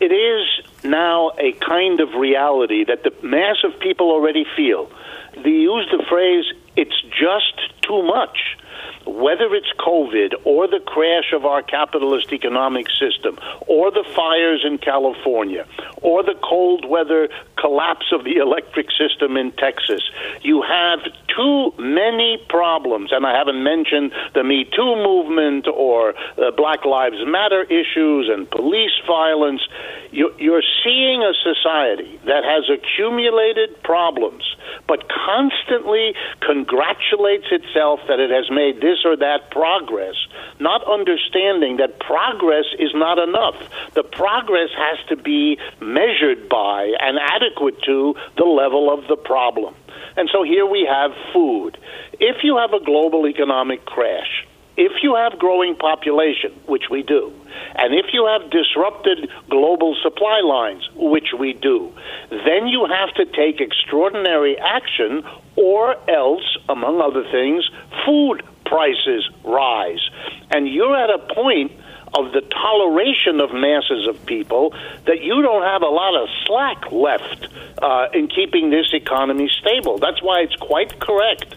[0.00, 4.90] It is now a kind of reality that the mass of people already feel.
[5.34, 8.56] They use the phrase, it's just too much
[9.04, 14.78] whether it's COVID or the crash of our capitalist economic system or the fires in
[14.78, 15.66] California
[16.02, 17.28] or the cold weather
[17.58, 20.02] collapse of the electric system in Texas,
[20.42, 21.00] you have
[21.34, 23.10] too many problems.
[23.12, 28.50] And I haven't mentioned the Me Too movement or uh, Black Lives Matter issues and
[28.50, 29.62] police violence.
[30.10, 34.51] You're seeing a society that has accumulated problems,
[34.86, 40.14] but constantly congratulates itself that it has made this or that progress,
[40.58, 43.56] not understanding that progress is not enough.
[43.94, 49.74] The progress has to be measured by and adequate to the level of the problem.
[50.16, 51.78] And so here we have food.
[52.20, 54.46] If you have a global economic crash,
[54.76, 57.32] if you have growing population, which we do,
[57.74, 61.92] and if you have disrupted global supply lines, which we do,
[62.30, 65.22] then you have to take extraordinary action,
[65.56, 67.68] or else, among other things,
[68.06, 70.08] food prices rise.
[70.50, 71.72] And you're at a point
[72.14, 74.74] of the toleration of masses of people
[75.06, 77.48] that you don't have a lot of slack left
[77.80, 79.98] uh, in keeping this economy stable.
[79.98, 81.56] That's why it's quite correct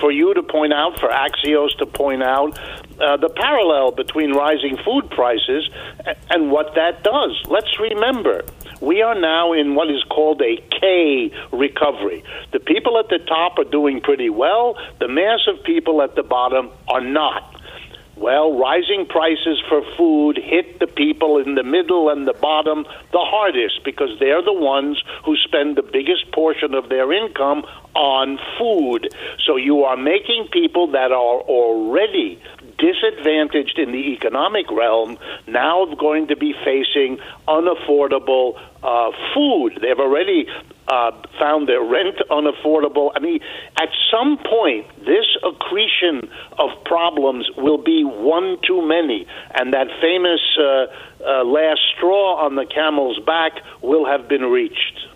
[0.00, 2.58] for you to point out, for Axios to point out,
[3.00, 5.68] uh, the parallel between rising food prices
[6.30, 7.42] and what that does.
[7.46, 8.44] Let's remember.
[8.80, 12.22] We are now in what is called a K recovery.
[12.52, 14.76] The people at the top are doing pretty well.
[14.98, 17.54] The mass of people at the bottom are not.
[18.16, 23.18] Well, rising prices for food hit the people in the middle and the bottom the
[23.18, 27.64] hardest because they're the ones who spend the biggest portion of their income
[27.94, 29.14] on food.
[29.44, 32.40] So you are making people that are already
[32.78, 37.18] disadvantaged in the economic realm now going to be facing
[37.48, 39.78] unaffordable uh, food.
[39.80, 40.46] They've already
[40.88, 43.10] uh, found their rent unaffordable.
[43.14, 43.40] I mean,
[43.80, 50.40] at some point, this accretion of problems will be one too many, and that famous
[50.58, 53.52] uh, uh, last straw on the camel's back
[53.82, 55.08] will have been reached.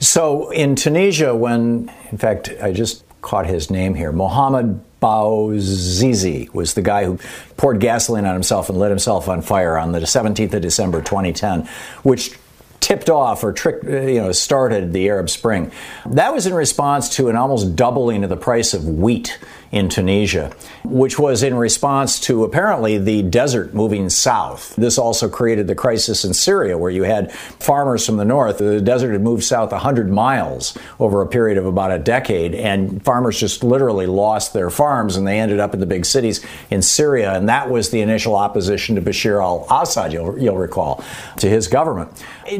[0.00, 6.74] So, in Tunisia, when, in fact, I just caught his name here, Mohammed Bouazizi was
[6.74, 7.18] the guy who
[7.56, 11.68] poured gasoline on himself and lit himself on fire on the 17th of December 2010,
[12.02, 12.38] which
[12.80, 15.70] tipped off or tricked, uh, you know, started the Arab Spring.
[16.06, 19.38] That was in response to an almost doubling of the price of wheat
[19.72, 20.52] in Tunisia,
[20.82, 24.74] which was in response to apparently the desert moving south.
[24.74, 28.58] This also created the crisis in Syria, where you had farmers from the north.
[28.58, 33.02] The desert had moved south 100 miles over a period of about a decade, and
[33.04, 36.82] farmers just literally lost their farms and they ended up in the big cities in
[36.82, 37.34] Syria.
[37.34, 41.04] And that was the initial opposition to Bashar al Assad, you'll, you'll recall,
[41.36, 42.10] to his government.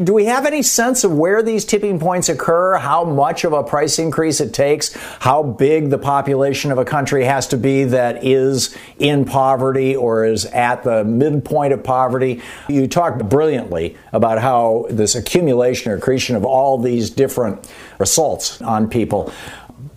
[0.05, 3.63] Do we have any sense of where these tipping points occur, how much of a
[3.63, 7.00] price increase it takes, how big the population of a country?
[7.01, 12.39] Country has to be that is in poverty or is at the midpoint of poverty.
[12.69, 18.87] You talked brilliantly about how this accumulation or accretion of all these different assaults on
[18.87, 19.33] people.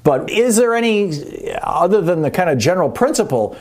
[0.02, 3.54] But is there any, other than the kind of general principle,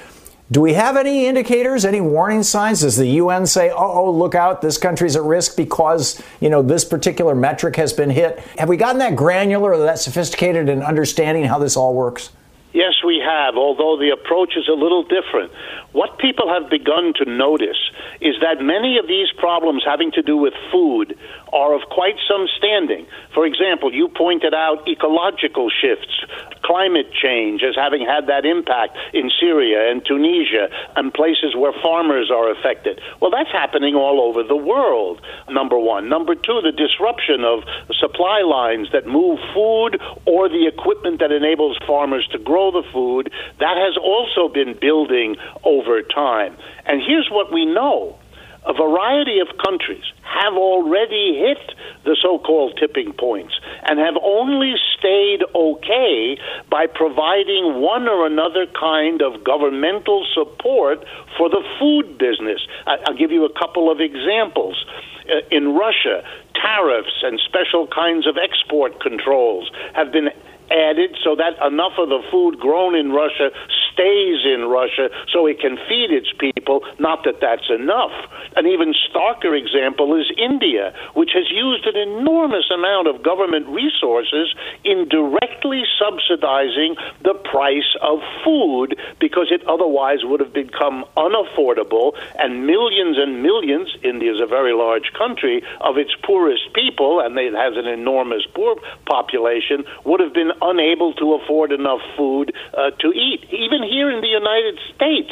[0.49, 2.79] do we have any indicators, any warning signs?
[2.79, 6.61] Does the UN say, "Oh, oh, look out, this country's at risk because you know
[6.61, 8.39] this particular metric has been hit"?
[8.57, 12.29] Have we gotten that granular or that sophisticated in understanding how this all works?
[12.73, 15.51] Yes, we have, although the approach is a little different.
[15.93, 17.77] What people have begun to notice
[18.19, 21.17] is that many of these problems having to do with food
[21.53, 23.05] are of quite some standing.
[23.33, 26.25] For example, you pointed out ecological shifts,
[26.63, 32.31] climate change as having had that impact in Syria and Tunisia and places where farmers
[32.31, 32.99] are affected.
[33.21, 36.09] Well, that's happening all over the world, number one.
[36.09, 37.63] Number two, the disruption of
[37.99, 43.31] supply lines that move food or the equipment that enables farmers to grow the food,
[43.59, 45.82] that has also been building over
[46.13, 46.57] time.
[46.85, 48.19] And here's what we know
[48.65, 51.59] a variety of countries have already hit
[52.05, 53.53] the so called tipping points
[53.83, 56.37] and have only stayed okay
[56.69, 61.03] by providing one or another kind of governmental support
[61.37, 62.61] for the food business.
[62.87, 64.83] I'll give you a couple of examples.
[65.23, 66.23] Uh, in Russia,
[66.55, 70.29] tariffs and special kinds of export controls have been
[70.71, 73.51] added so that enough of the food grown in Russia
[73.93, 76.81] stays in Russia so it can feed its people.
[76.99, 78.11] Not that that's enough.
[78.55, 84.53] An even starker example is India, which has used an enormous amount of government resources
[84.83, 92.65] in directly subsidizing the price of food because it otherwise would have become unaffordable and
[92.65, 97.53] millions and millions, India is a very large country, of its poorest people, and it
[97.53, 98.75] has an enormous poor
[99.05, 103.45] population, would have been unable to afford enough food uh, to eat.
[103.51, 105.31] Even here in the United States,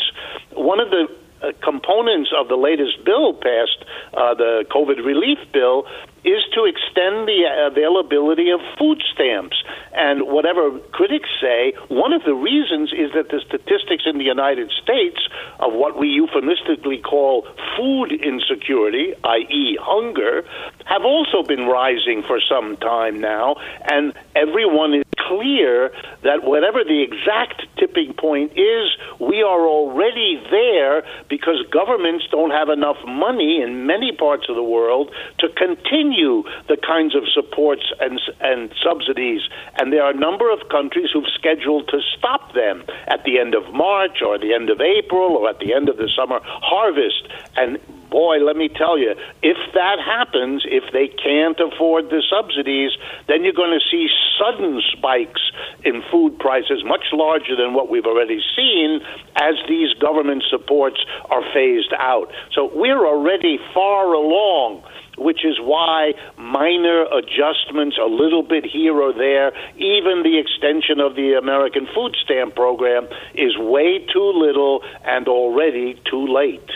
[0.54, 1.08] one of the
[1.42, 3.84] uh, components of the latest bill passed,
[4.14, 5.86] uh, the COVID relief bill,
[6.24, 9.58] is to extend the uh, availability of food stamps.
[9.94, 14.72] And whatever critics say, one of the reasons is that the statistics in the United
[14.84, 15.20] States
[15.60, 20.46] of what we euphemistically call food insecurity, i.e., hunger,
[20.86, 23.56] have also been rising for some time now.
[23.90, 25.92] And everyone is clear
[26.24, 32.70] that whatever the exact tipping point is, we are already there because governments don't have
[32.70, 38.20] enough money in many parts of the world to continue the kinds of supports and,
[38.40, 39.42] and subsidies.
[39.80, 43.56] And there are a number of countries who've scheduled to stop them at the end
[43.56, 47.28] of March or the end of April or at the end of the summer harvest.
[47.56, 47.80] And
[48.12, 52.92] boy, let me tell you, if that happens, if they can't afford the subsidies,
[53.28, 54.08] then you're going to see
[54.38, 55.42] sudden spikes
[55.84, 59.00] in food prices, much larger than what we've already seen
[59.36, 61.00] as these government supports
[61.30, 62.32] are phased out.
[62.54, 64.84] So we're already far along
[65.24, 71.16] which is why minor adjustments, a little bit here or there, even the extension of
[71.16, 76.70] the American food stamp program, is way too little and already too late.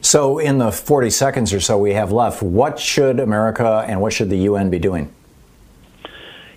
[0.00, 4.12] So, in the 40 seconds or so we have left, what should America and what
[4.12, 5.12] should the UN be doing?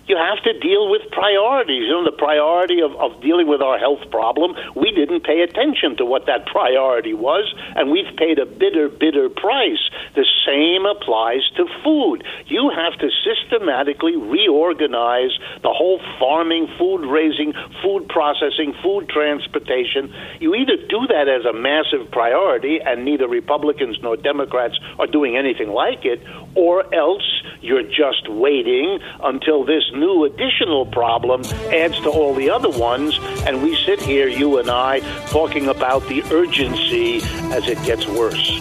[0.06, 1.84] You have to deal with priorities.
[1.86, 5.96] You know, the priority of, of dealing with our health problem, we didn't pay attention
[5.98, 9.82] to what that priority was, and we've paid a bitter, bitter price.
[10.14, 12.22] The same applies to food.
[12.46, 17.52] You have to systematically reorganize the whole farming, food raising,
[17.82, 20.14] food processing, food transportation.
[20.38, 25.36] You either do that as a massive priority, and neither Republicans nor Democrats are doing
[25.36, 26.22] anything like it,
[26.56, 27.22] or else
[27.60, 31.42] you're just waiting until this new additional problem
[31.72, 36.06] adds to all the other ones, and we sit here, you and I, talking about
[36.08, 37.18] the urgency
[37.52, 38.60] as it gets worse.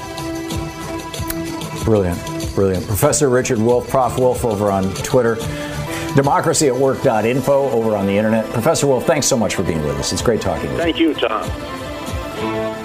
[1.84, 2.20] Brilliant,
[2.56, 2.86] brilliant.
[2.88, 4.18] Professor Richard Wolff, Prof.
[4.18, 5.36] Wolff over on Twitter.
[6.16, 8.46] Democracy at work.info over on the internet.
[8.52, 10.14] Professor Wolff, thanks so much for being with us.
[10.14, 10.78] It's great talking to you.
[10.78, 12.85] Thank you, Thom.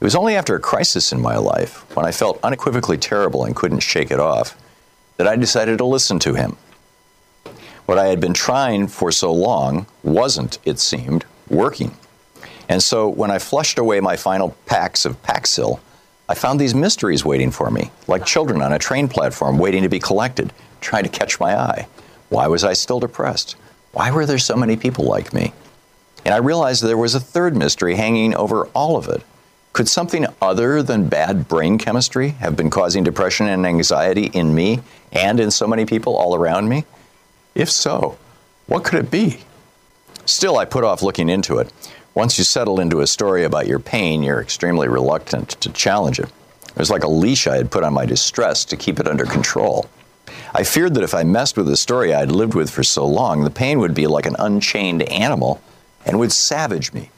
[0.00, 3.54] It was only after a crisis in my life, when I felt unequivocally terrible and
[3.54, 4.56] couldn't shake it off,
[5.18, 6.56] that I decided to listen to him.
[7.86, 11.96] What I had been trying for so long wasn't, it seemed, working.
[12.68, 15.80] And so when I flushed away my final packs of Paxil,
[16.28, 19.88] I found these mysteries waiting for me, like children on a train platform waiting to
[19.88, 21.86] be collected, trying to catch my eye.
[22.28, 23.56] Why was I still depressed?
[23.92, 25.54] Why were there so many people like me?
[26.26, 29.22] And I realized there was a third mystery hanging over all of it.
[29.72, 34.80] Could something other than bad brain chemistry have been causing depression and anxiety in me
[35.12, 36.84] and in so many people all around me?
[37.54, 38.18] If so,
[38.66, 39.40] what could it be?
[40.26, 41.72] Still, I put off looking into it.
[42.18, 46.28] Once you settle into a story about your pain, you're extremely reluctant to challenge it.
[46.66, 49.24] It was like a leash I had put on my distress to keep it under
[49.24, 49.88] control.
[50.52, 53.44] I feared that if I messed with the story I'd lived with for so long,
[53.44, 55.62] the pain would be like an unchained animal
[56.04, 57.12] and would savage me.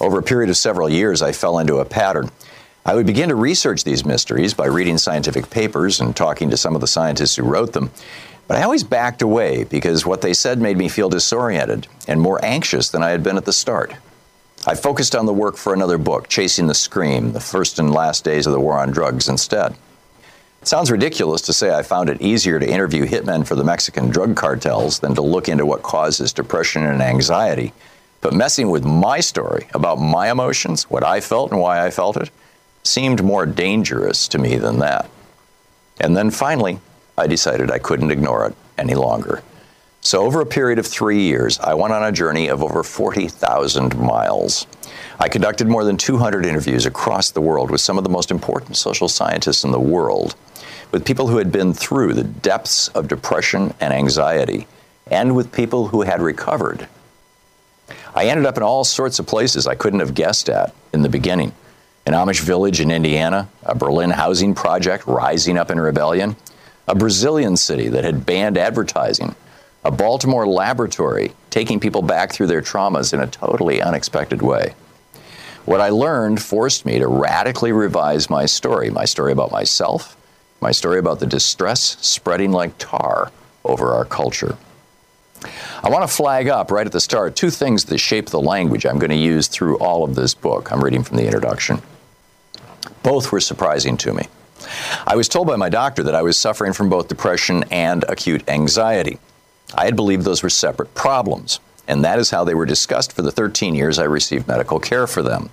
[0.00, 2.30] Over a period of several years, I fell into a pattern.
[2.86, 6.74] I would begin to research these mysteries by reading scientific papers and talking to some
[6.74, 7.90] of the scientists who wrote them.
[8.48, 12.42] But I always backed away because what they said made me feel disoriented and more
[12.42, 13.92] anxious than I had been at the start.
[14.64, 18.22] I focused on the work for another book, Chasing the Scream, the first and last
[18.22, 19.74] days of the war on drugs, instead.
[20.60, 24.08] It sounds ridiculous to say I found it easier to interview hitmen for the Mexican
[24.08, 27.72] drug cartels than to look into what causes depression and anxiety.
[28.20, 32.16] But messing with my story about my emotions, what I felt and why I felt
[32.16, 32.30] it,
[32.84, 35.10] seemed more dangerous to me than that.
[35.98, 36.78] And then finally,
[37.18, 39.42] I decided I couldn't ignore it any longer.
[40.04, 43.96] So, over a period of three years, I went on a journey of over 40,000
[43.96, 44.66] miles.
[45.20, 48.76] I conducted more than 200 interviews across the world with some of the most important
[48.76, 50.34] social scientists in the world
[50.90, 54.66] with people who had been through the depths of depression and anxiety,
[55.06, 56.86] and with people who had recovered.
[58.14, 61.08] I ended up in all sorts of places I couldn't have guessed at in the
[61.08, 61.52] beginning
[62.04, 66.34] an Amish village in Indiana, a Berlin housing project rising up in rebellion,
[66.88, 69.36] a Brazilian city that had banned advertising,
[69.84, 74.74] a Baltimore laboratory taking people back through their traumas in a totally unexpected way.
[75.64, 80.16] What I learned forced me to radically revise my story, my story about myself,
[80.60, 83.30] my story about the distress spreading like tar
[83.64, 84.56] over our culture.
[85.82, 88.86] I want to flag up right at the start two things that shape the language
[88.86, 90.70] I'm going to use through all of this book.
[90.70, 91.82] I'm reading from the introduction.
[93.02, 94.26] Both were surprising to me.
[95.06, 98.48] I was told by my doctor that I was suffering from both depression and acute
[98.48, 99.18] anxiety.
[99.74, 103.22] I had believed those were separate problems, and that is how they were discussed for
[103.22, 105.50] the 13 years I received medical care for them.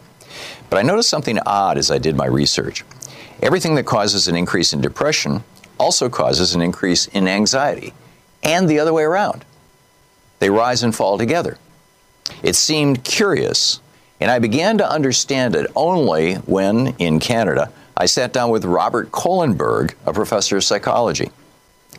[0.69, 2.83] But I noticed something odd as I did my research.
[3.41, 5.43] Everything that causes an increase in depression
[5.79, 7.93] also causes an increase in anxiety,
[8.43, 9.45] and the other way around.
[10.39, 11.57] They rise and fall together.
[12.43, 13.79] It seemed curious,
[14.19, 19.11] and I began to understand it only when, in Canada, I sat down with Robert
[19.11, 21.31] Kohlenberg, a professor of psychology.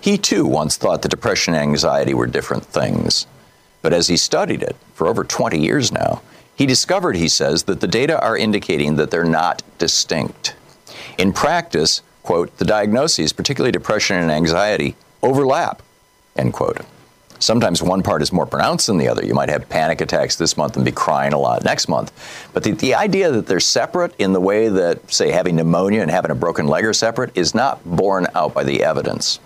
[0.01, 3.27] He too once thought that depression and anxiety were different things.
[3.83, 6.23] But as he studied it for over 20 years now,
[6.55, 10.55] he discovered, he says, that the data are indicating that they're not distinct.
[11.19, 15.83] In practice, quote, the diagnoses, particularly depression and anxiety, overlap,
[16.37, 16.81] end quote.
[17.39, 19.25] Sometimes one part is more pronounced than the other.
[19.25, 22.13] You might have panic attacks this month and be crying a lot next month.
[22.53, 26.11] But the, the idea that they're separate in the way that, say, having pneumonia and
[26.11, 29.41] having a broken leg are separate is not borne out by the evidence.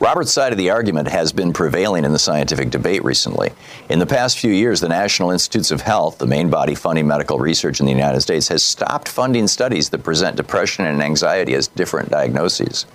[0.00, 3.50] Robert's side of the argument has been prevailing in the scientific debate recently.
[3.88, 7.38] In the past few years, the National Institutes of Health, the main body funding medical
[7.38, 11.68] research in the United States, has stopped funding studies that present depression and anxiety as
[11.68, 12.86] different diagnoses.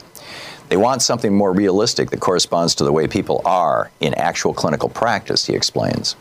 [0.69, 4.89] They want something more realistic that corresponds to the way people are in actual clinical
[4.89, 6.15] practice, he explains.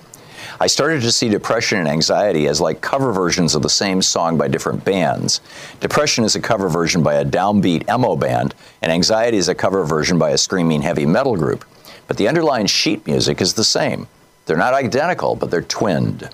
[0.59, 4.39] I started to see depression and anxiety as like cover versions of the same song
[4.39, 5.43] by different bands.
[5.81, 9.85] Depression is a cover version by a downbeat emo band, and anxiety is a cover
[9.85, 11.65] version by a screaming heavy metal group.
[12.09, 14.07] But the underlying sheet music is the same.
[14.47, 16.31] They're not identical, but they're twinned.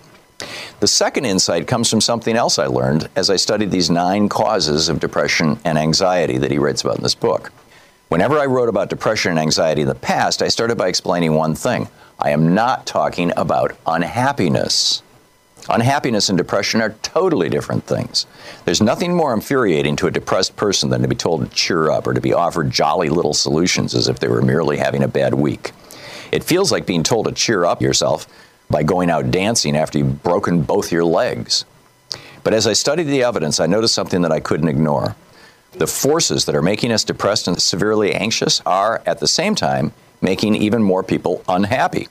[0.78, 4.88] The second insight comes from something else I learned as I studied these nine causes
[4.88, 7.52] of depression and anxiety that he writes about in this book.
[8.08, 11.54] Whenever I wrote about depression and anxiety in the past, I started by explaining one
[11.54, 11.88] thing
[12.22, 15.02] I am not talking about unhappiness.
[15.68, 18.26] Unhappiness and depression are totally different things.
[18.64, 22.06] There's nothing more infuriating to a depressed person than to be told to cheer up
[22.06, 25.34] or to be offered jolly little solutions as if they were merely having a bad
[25.34, 25.72] week.
[26.30, 28.28] It feels like being told to cheer up yourself
[28.70, 31.64] by going out dancing after you've broken both your legs.
[32.44, 35.16] But as I studied the evidence, I noticed something that I couldn't ignore.
[35.72, 39.92] The forces that are making us depressed and severely anxious are, at the same time,
[40.22, 42.08] making even more people unhappy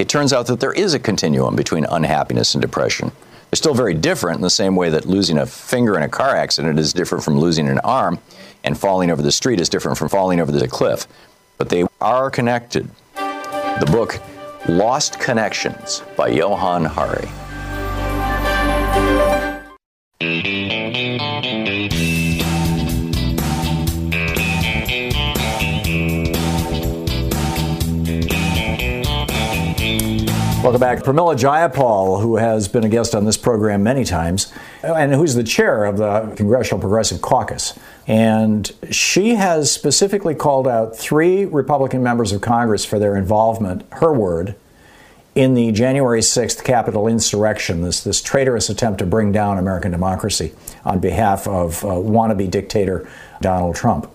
[0.00, 3.12] it turns out that there is a continuum between unhappiness and depression.
[3.50, 6.34] They're still very different in the same way that losing a finger in a car
[6.34, 8.18] accident is different from losing an arm,
[8.64, 11.06] and falling over the street is different from falling over the cliff.
[11.58, 12.88] But they are connected.
[13.14, 14.18] The book
[14.66, 17.28] Lost Connections by Johann Hari.
[30.62, 30.98] Welcome back.
[30.98, 34.52] Pramila Jayapal, who has been a guest on this program many times,
[34.82, 37.78] and who's the chair of the Congressional Progressive Caucus.
[38.06, 44.12] And she has specifically called out three Republican members of Congress for their involvement, her
[44.12, 44.54] word,
[45.34, 50.52] in the January 6th Capitol insurrection, this, this traitorous attempt to bring down American democracy
[50.84, 53.08] on behalf of uh, wannabe dictator
[53.40, 54.10] Donald Trump.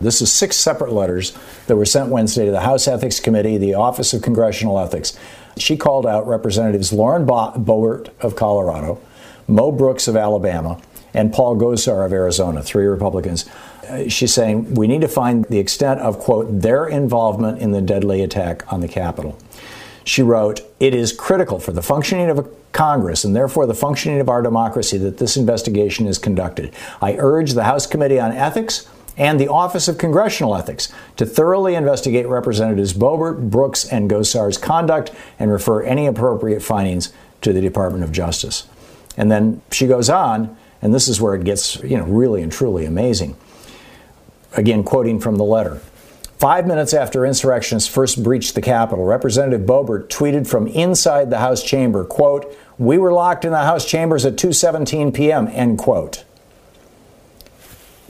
[0.00, 3.74] This is six separate letters that were sent Wednesday to the House Ethics Committee, the
[3.74, 5.18] Office of Congressional Ethics,
[5.56, 9.00] she called out Representatives Lauren Bo- Boebert of Colorado,
[9.48, 10.80] Mo Brooks of Alabama,
[11.14, 13.46] and Paul Gosar of Arizona, three Republicans.
[13.88, 17.80] Uh, she's saying we need to find the extent of, quote, their involvement in the
[17.80, 19.38] deadly attack on the Capitol.
[20.04, 24.28] She wrote, It is critical for the functioning of Congress and therefore the functioning of
[24.28, 26.74] our democracy that this investigation is conducted.
[27.00, 28.86] I urge the House Committee on Ethics
[29.16, 35.10] and the Office of Congressional Ethics to thoroughly investigate Representatives Boebert, Brooks, and Gosar's conduct
[35.38, 38.66] and refer any appropriate findings to the Department of Justice.
[39.16, 42.52] And then she goes on, and this is where it gets, you know, really and
[42.52, 43.36] truly amazing.
[44.52, 45.80] Again, quoting from the letter.
[46.38, 51.62] Five minutes after insurrectionists first breached the Capitol, Representative Boebert tweeted from inside the House
[51.62, 56.24] chamber, quote, We were locked in the House chambers at 2.17 p.m., end quote.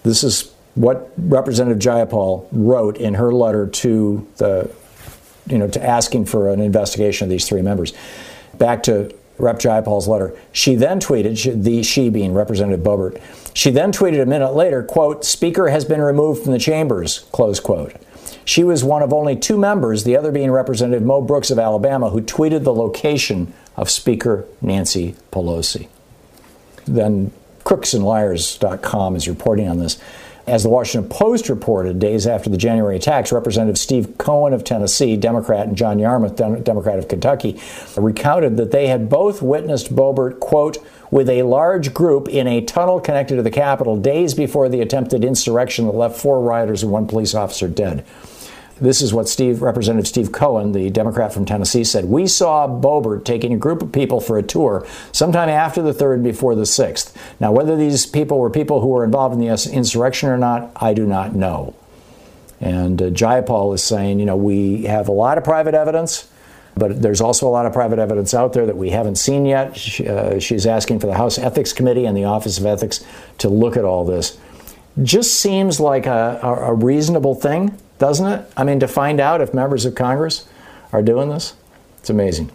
[0.02, 4.70] This is what Representative Jayapal wrote in her letter to the,
[5.46, 7.92] you know, to asking for an investigation of these three members.
[8.58, 9.58] Back to Rep.
[9.58, 10.34] Jayapal's letter.
[10.52, 13.20] She then tweeted, the she being Representative Boebert,
[13.54, 17.58] she then tweeted a minute later, quote, Speaker has been removed from the chambers, close
[17.58, 17.94] quote.
[18.44, 22.10] She was one of only two members, the other being Representative Mo Brooks of Alabama,
[22.10, 25.88] who tweeted the location of Speaker Nancy Pelosi.
[26.86, 27.32] Then
[27.64, 29.98] crooksandliars.com is reporting on this.
[30.46, 35.16] As the Washington Post reported days after the January attacks, Representative Steve Cohen of Tennessee,
[35.16, 37.60] Democrat, and John Yarmuth, Democrat of Kentucky,
[37.96, 40.78] recounted that they had both witnessed Boebert, quote,
[41.10, 45.24] with a large group in a tunnel connected to the Capitol days before the attempted
[45.24, 48.04] insurrection that left four rioters and one police officer dead.
[48.78, 52.04] This is what Steve, Representative Steve Cohen, the Democrat from Tennessee, said.
[52.04, 56.22] We saw Boebert taking a group of people for a tour sometime after the 3rd
[56.22, 57.14] before the 6th.
[57.40, 60.92] Now, whether these people were people who were involved in the insurrection or not, I
[60.92, 61.74] do not know.
[62.60, 66.28] And uh, Jayapal is saying, you know, we have a lot of private evidence,
[66.74, 69.74] but there's also a lot of private evidence out there that we haven't seen yet.
[69.76, 73.02] She, uh, she's asking for the House Ethics Committee and the Office of Ethics
[73.38, 74.38] to look at all this.
[75.02, 78.50] Just seems like a, a, a reasonable thing doesn't it?
[78.56, 80.46] I mean, to find out if members of Congress
[80.92, 81.54] are doing this,
[81.98, 82.50] it's amazing.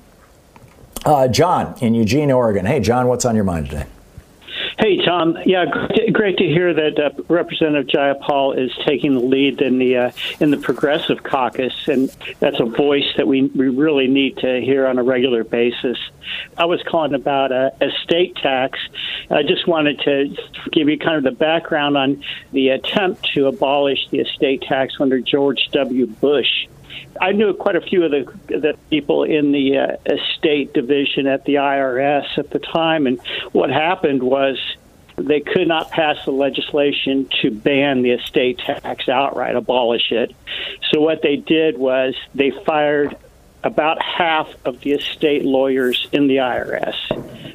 [1.06, 2.66] Uh, John in Eugene, Oregon.
[2.66, 3.86] Hey, John, what's on your mind today?
[4.82, 5.38] Hey, Thom.
[5.46, 5.66] Yeah,
[6.12, 10.50] great to hear that uh, Representative Jayapal is taking the lead in the uh, in
[10.50, 12.10] the Progressive Caucus, and
[12.40, 16.00] that's a voice that we, we really need to hear on a regular basis.
[16.58, 18.80] I was calling about a estate tax.
[19.30, 20.36] I just wanted to
[20.72, 25.20] give you kind of the background on the attempt to abolish the estate tax under
[25.20, 26.08] George W.
[26.08, 26.66] Bush.
[27.20, 31.46] I knew quite a few of the, the people in the uh, estate division at
[31.46, 33.20] the IRS at the time, and
[33.52, 34.58] what happened was
[35.18, 40.34] they could not pass the legislation to ban the estate tax outright, abolish it.
[40.92, 43.16] So what they did was they fired
[43.64, 46.96] about half of the estate lawyers in the IRS.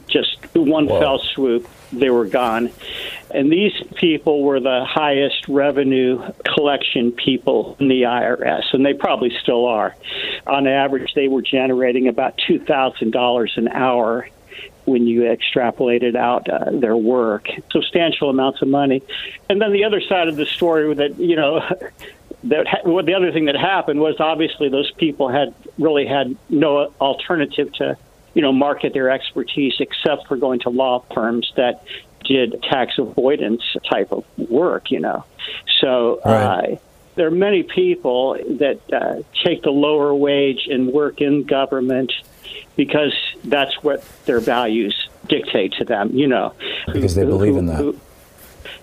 [0.07, 1.01] Just one Whoa.
[1.01, 1.69] fell swoop,
[1.99, 2.71] they were gone.
[3.31, 9.37] And these people were the highest revenue collection people in the IRS, and they probably
[9.43, 9.95] still are.
[10.47, 14.29] On average, they were generating about $2,000 an hour
[14.85, 19.03] when you extrapolated out uh, their work, substantial amounts of money.
[19.51, 21.61] And then the other side of the story that, you know,
[22.45, 26.93] that ha- the other thing that happened was obviously those people had really had no
[27.01, 27.97] alternative to
[28.37, 31.83] you know market their expertise except for going to law firms that
[32.25, 34.91] did tax avoidance type of work.
[34.91, 35.25] You know,
[35.81, 36.21] so.
[36.25, 36.75] Right.
[36.75, 36.77] Uh,
[37.17, 42.13] there are many people that uh, take the lower wage and work in government
[42.77, 46.53] because that's what their values dictate to them, you know.
[46.93, 47.97] Because they believe in that.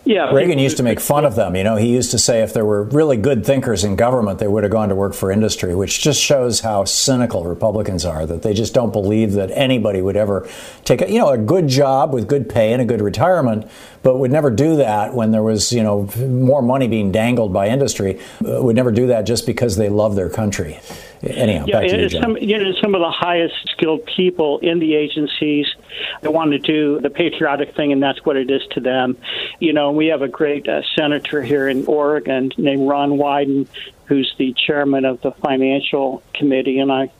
[0.05, 0.31] Yeah.
[0.34, 1.55] Reagan used to make fun of them.
[1.55, 4.47] You know, he used to say if there were really good thinkers in government, they
[4.47, 8.41] would have gone to work for industry, which just shows how cynical Republicans are, that
[8.41, 10.47] they just don't believe that anybody would ever
[10.84, 13.69] take a, you know, a good job with good pay and a good retirement,
[14.01, 17.67] but would never do that when there was, you know, more money being dangled by
[17.67, 20.79] industry, uh, would never do that just because they love their country.
[21.26, 24.80] Anyhow, yeah, back to you, some you know some of the highest skilled people in
[24.80, 25.67] the agencies
[26.21, 29.17] they want to do the patriotic thing, and that's what it is to them.
[29.59, 33.67] You know, we have a great uh, senator here in Oregon named Ron Wyden,
[34.05, 37.11] who's the chairman of the financial committee, and I.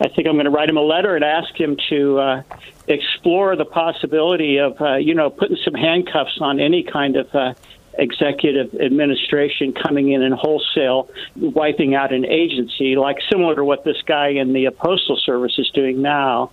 [0.00, 2.42] I think I'm going to write him a letter and ask him to uh,
[2.88, 7.54] explore the possibility of, uh, you know, putting some handcuffs on any kind of uh,
[7.98, 14.00] executive administration coming in and wholesale wiping out an agency, like similar to what this
[14.06, 16.50] guy in the Postal Service is doing now.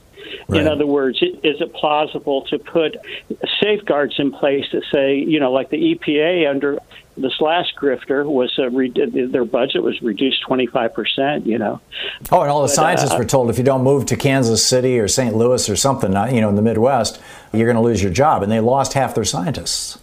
[0.50, 2.98] In other words, is it plausible to put
[3.62, 6.80] safeguards in place that say, you know, like the EPA under
[7.18, 11.46] this last grifter was uh, re- their budget was reduced 25 percent.
[11.46, 11.82] You know.
[12.32, 14.66] Oh, and all the But, scientists uh, were told if you don't move to Kansas
[14.66, 15.36] City or St.
[15.36, 17.22] Louis or something, you know, in the Midwest,
[17.54, 19.98] you're going to lose your job, and they lost half their scientists.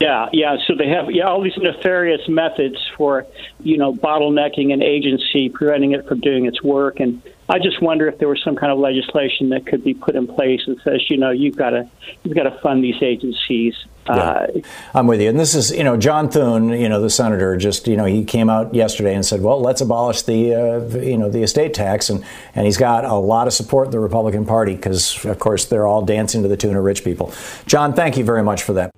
[0.00, 0.56] Yeah, yeah.
[0.66, 3.26] So they have yeah all these nefarious methods for
[3.60, 8.08] you know bottlenecking an agency, preventing it from doing its work, and I just wonder
[8.08, 11.08] if there was some kind of legislation that could be put in place that says
[11.08, 11.88] you know you've got to
[12.24, 13.74] you've got to fund these agencies.
[14.08, 14.46] Uh,
[14.94, 15.28] I'm with you.
[15.28, 18.24] And this is, you know, John Thune, you know, the senator, just, you know, he
[18.24, 22.08] came out yesterday and said, well, let's abolish the, uh, you know, the estate tax.
[22.08, 25.64] And, and he's got a lot of support in the Republican Party because, of course,
[25.64, 27.32] they're all dancing to the tune of rich people.
[27.66, 28.92] John, thank you very much for that.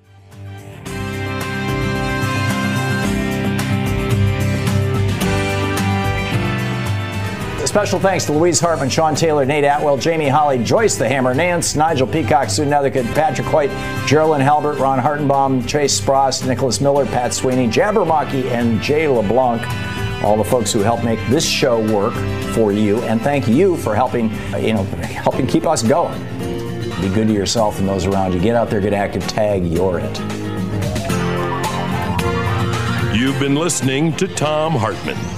[7.69, 11.77] Special thanks to Louise Hartmann, Sean Taylor, Nate Atwell, Jamie Holly, Joyce the Hammer, Nance,
[11.77, 13.69] Nigel Peacock, Sue Nethercutt, Patrick White,
[14.07, 19.63] Geraldine Halbert, Ron Hartenbaum, Chase Spross, Nicholas Miller, Pat Sweeney, Jabbermocky, and Jay LeBlanc.
[20.25, 22.15] All the folks who help make this show work
[22.55, 26.19] for you, and thank you for helping, you know, helping keep us going.
[27.03, 28.41] Be good to yourself and those around you.
[28.41, 30.19] Get out there, get active, tag, you're it.
[33.15, 35.38] You've been listening to Thom Hartmann.